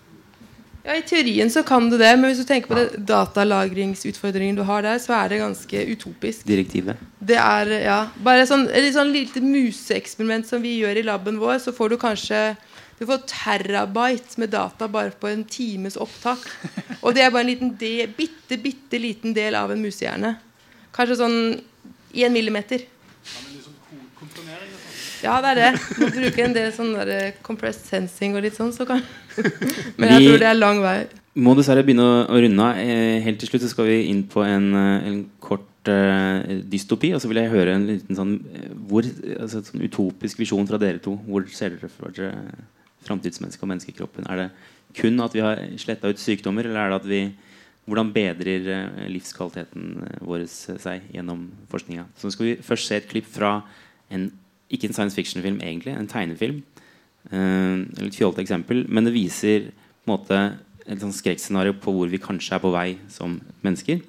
[0.83, 4.65] Ja, I teorien så kan du det, men hvis du tenker på det datalagringsutfordringen du
[4.67, 6.43] har der, så er det ganske utopisk.
[6.49, 6.99] Direktivet.
[7.23, 11.61] Det er, ja, Bare sånn, et sånn lite museeksperiment som vi gjør i laben vår,
[11.63, 12.43] så får du kanskje
[12.99, 16.43] du får terabyte med data bare på en times opptak.
[17.01, 20.35] Og det er bare en liten del, bitte, bitte liten del av en musehjerne.
[20.95, 21.39] Kanskje sånn
[22.13, 22.85] én millimeter.
[25.23, 25.81] Ja, det er det.
[26.01, 28.73] Må bruke en del sånn der eh, compressed sensing og litt sånn.
[28.75, 29.03] Så kan.
[29.99, 30.97] Men jeg tror det er lang vei.
[31.39, 32.81] må dessverre begynne å, runde av.
[32.81, 37.09] Eh, helt til slutt så skal vi inn på en, eh, en kort dystopi.
[37.15, 38.37] Og så vil jeg høre en liten sånn,
[38.87, 39.03] hvor,
[39.35, 41.17] altså, sånn utopisk visjon fra dere to.
[41.27, 42.59] Hvor ser dere for dere
[43.03, 44.29] framtidsmennesket og menneskekroppen?
[44.31, 44.45] Er det
[44.95, 47.23] kun at vi har sletta ut sykdommer, eller er det at vi
[47.83, 52.05] hvordan bedrer livskvaliteten vår seg gjennom forskninga?
[52.15, 53.57] Så skal vi først se et klipp fra
[54.13, 54.29] en,
[54.73, 56.61] ikke en science fiction-film, egentlig, en tegnefilm.
[57.31, 60.39] Uh, litt fjollete eksempel, men det viser på en måte
[60.83, 64.03] et sånn skrekkscenario på hvor vi kanskje er på vei som mennesker.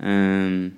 [0.00, 0.72] Uh,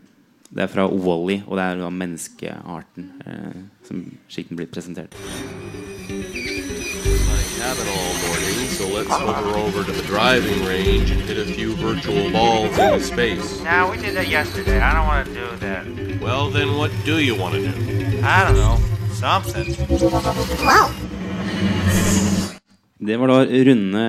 [0.53, 4.69] det er fra Wally, -E, og det er da menneskearten uh, som slik den blir
[4.69, 5.17] presentert
[7.63, 11.75] haven't all morning, so let's hover over to the driving range and hit a few
[11.75, 13.61] virtual balls into space.
[13.63, 14.81] Now we did that yesterday.
[14.81, 16.21] I don't want to do that.
[16.21, 18.21] Well, then what do you want to do?
[18.23, 18.92] I don't know.
[19.23, 19.77] Something.
[20.67, 20.89] Wow.
[22.99, 23.37] Det var da
[23.69, 24.03] runde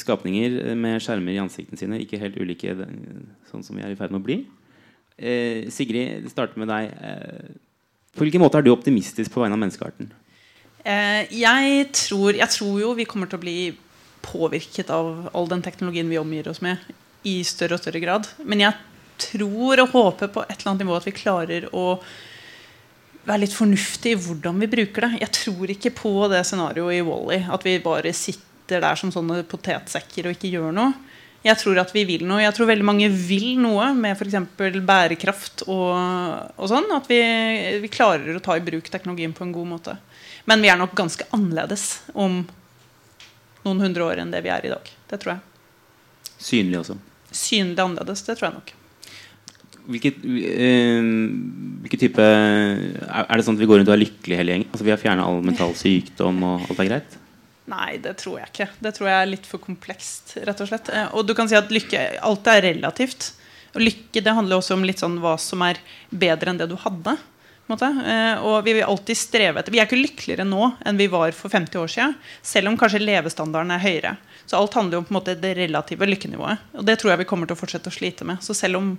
[0.00, 2.00] skapninger med skjermer i ansiktene sine.
[2.02, 2.74] Ikke helt ulike
[3.52, 4.40] sånn som vi er i ferd med å bli.
[5.14, 6.90] Eh, Sigrid, det starter med deg.
[6.90, 7.54] Eh,
[8.18, 10.10] på hvilken måte er du optimistisk på vegne av menneskearten?
[10.82, 13.58] Eh, jeg, tror, jeg tror jo vi kommer til å bli
[14.26, 16.82] påvirket av all den teknologien vi omgir oss med,
[17.22, 18.26] i større og større grad.
[18.42, 18.74] Men jeg
[19.22, 21.92] tror og håper på et eller annet nivå at vi klarer å
[23.28, 25.22] være litt fornuftig i hvordan vi bruker det.
[25.22, 29.12] Jeg tror ikke på det scenarioet i Wally, -E, at vi bare sitter der som
[29.12, 30.92] sånne potetsekker og ikke gjør noe.
[31.44, 32.42] Jeg tror at vi vil noe.
[32.42, 34.34] Jeg tror veldig mange vil noe med f.eks.
[34.82, 35.94] bærekraft og,
[36.56, 36.88] og, sånn.
[36.94, 37.20] At vi,
[37.80, 39.96] vi klarer å ta i bruk teknologien på en god måte.
[40.50, 42.42] Men vi er nok ganske annerledes om
[43.64, 44.90] noen hundre år enn det vi er i dag.
[45.10, 46.34] Det tror jeg.
[46.38, 46.98] Synlig også?
[47.30, 48.24] Synlig annerledes.
[48.26, 48.77] Det tror jeg nok.
[49.88, 51.06] Hvilket, øh,
[51.84, 54.68] hvilket type Er det sånn at vi går rundt og er lykkelige hele gjengen?
[54.68, 57.16] Altså Vi har fjerna all mental sykdom, og alt er greit?
[57.68, 58.68] Nei, det tror jeg ikke.
[58.84, 60.36] Det tror jeg er litt for komplekst.
[60.44, 63.32] rett Og slett eh, Og du kan si at lykke Alt er relativt.
[63.76, 66.78] Og lykke det handler også om litt sånn hva som er bedre enn det du
[66.80, 67.16] hadde.
[67.68, 71.34] Eh, og vi vil alltid streve etter Vi er ikke lykkeligere nå enn vi var
[71.36, 72.14] for 50 år siden.
[72.40, 74.14] Selv om kanskje levestandarden er høyere.
[74.48, 76.64] Så alt handler jo om måte det relative lykkenivået.
[76.80, 78.40] Og det tror jeg vi kommer til å fortsette å slite med.
[78.44, 78.94] Så selv om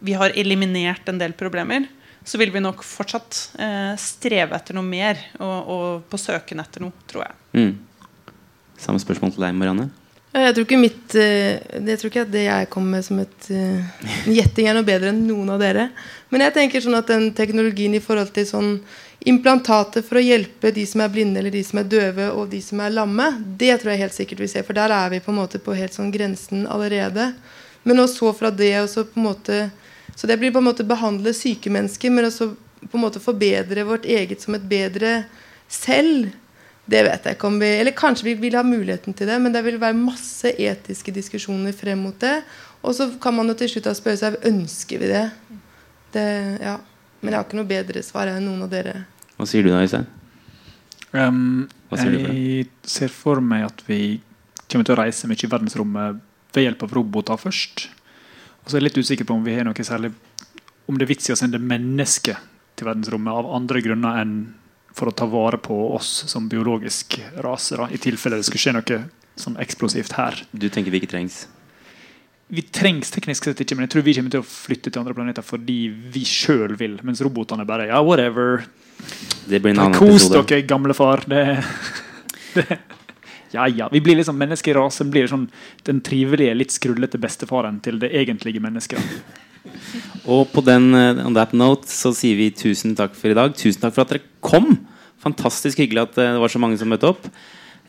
[0.00, 1.86] vi har eliminert en del problemer,
[2.24, 6.84] så vil vi nok fortsatt eh, streve etter noe mer og, og, på søken etter
[6.84, 7.38] noe, tror jeg.
[7.56, 8.34] Mm.
[8.80, 9.88] Samme spørsmål til deg, Marianne.
[10.30, 13.48] Jeg tror ikke mitt eh, Jeg tror ikke at det jeg kommer med som et
[13.50, 14.04] eh,
[14.36, 15.88] gjetting, er noe bedre enn noen av dere.
[16.30, 18.74] Men jeg tenker sånn at den teknologien i forhold til sånn
[19.28, 22.60] implantater for å hjelpe de som er blinde eller de som er døve og de
[22.64, 23.26] som er lamme,
[23.60, 24.64] det tror jeg helt sikkert vi ser.
[24.64, 27.32] For der er vi på en måte på helt sånn grensen allerede.
[27.82, 29.60] Men også fra det og så på en måte
[30.20, 32.50] Så det blir på en måte behandle syke mennesker, men også
[32.82, 35.22] på en måte forbedre vårt eget som et bedre
[35.64, 36.28] selv.
[36.90, 39.54] Det vet jeg ikke om vi Eller kanskje vi vil ha muligheten til det, men
[39.54, 42.42] det vil være masse etiske diskusjoner frem mot det.
[42.84, 45.26] Og så kan man jo til slutt spørre seg ønsker vi det.
[46.12, 46.26] det
[46.60, 46.76] ja.
[47.20, 49.04] Men jeg har ikke noe bedre svar enn noen av dere.
[49.38, 50.04] Hva sier du da, Øystein?
[51.16, 51.64] Um,
[51.96, 54.20] jeg ser for meg at vi
[54.68, 56.20] kommer til å reise mye i verdensrommet
[56.52, 57.88] ved hjelp av roboter først.
[58.64, 60.12] Og så er jeg litt usikker på om vi har noe særlig
[60.90, 62.38] om det er vits i å sende mennesker
[62.78, 64.34] til verdensrommet av andre grunner enn
[64.96, 67.78] for å ta vare på oss som biologisk rase.
[67.78, 69.00] Da, I tilfelle det skulle skje noe
[69.40, 70.42] sånn eksplosivt her.
[70.50, 71.44] Du tenker vi ikke trengs?
[72.50, 75.14] Vi trengs teknisk sett ikke, men jeg tror vi kommer til å flytte til andre
[75.14, 76.98] planeter fordi vi sjøl vil.
[77.06, 78.64] Mens robotene bare ja, whatever.
[79.46, 80.42] Det blir en annen Kos episode.
[80.50, 81.22] dere, gamlefar.
[81.30, 81.44] Det,
[82.58, 82.80] det,
[83.52, 83.88] ja, ja.
[83.90, 85.48] Vi blir liksom menneskerasen blir sånn
[85.86, 89.02] den trivelige, litt skrullete bestefaren til det egentlige mennesket.
[90.30, 93.54] Og på den eh, on that note så sier vi tusen takk for i dag.
[93.56, 94.72] Tusen takk for at dere kom.
[95.20, 97.26] Fantastisk hyggelig at eh, det var så mange som møtte opp.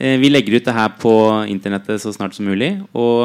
[0.01, 1.13] Eh, Vi legger ut det her på
[1.51, 2.73] internettet så snart som mulig.
[2.97, 3.23] Og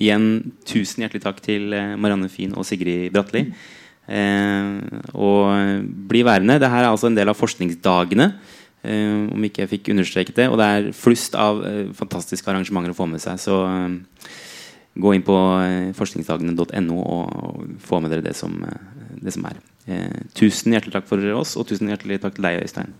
[0.00, 0.30] igjen
[0.68, 1.70] tusen hjertelig takk til
[2.00, 3.46] Marianne Fien og Sigrid Bratli.
[5.14, 6.58] Og bli værende.
[6.58, 8.32] Det her er altså en del av forskningsdagene.
[8.82, 10.48] Eh, om ikke jeg fikk understreket det.
[10.50, 13.40] Og det er flust av eh, fantastiske arrangementer å få med seg.
[13.42, 14.30] Så eh,
[15.00, 15.36] gå inn på
[15.96, 18.58] forskningsdagene.no og, få med dere det som,
[19.22, 19.60] det som er.
[20.36, 22.92] Tusen hjertelig takk for oss, og tusen hjertelig takk til deg, Øystein.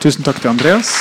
[0.00, 0.96] Tusen takk til Andreas.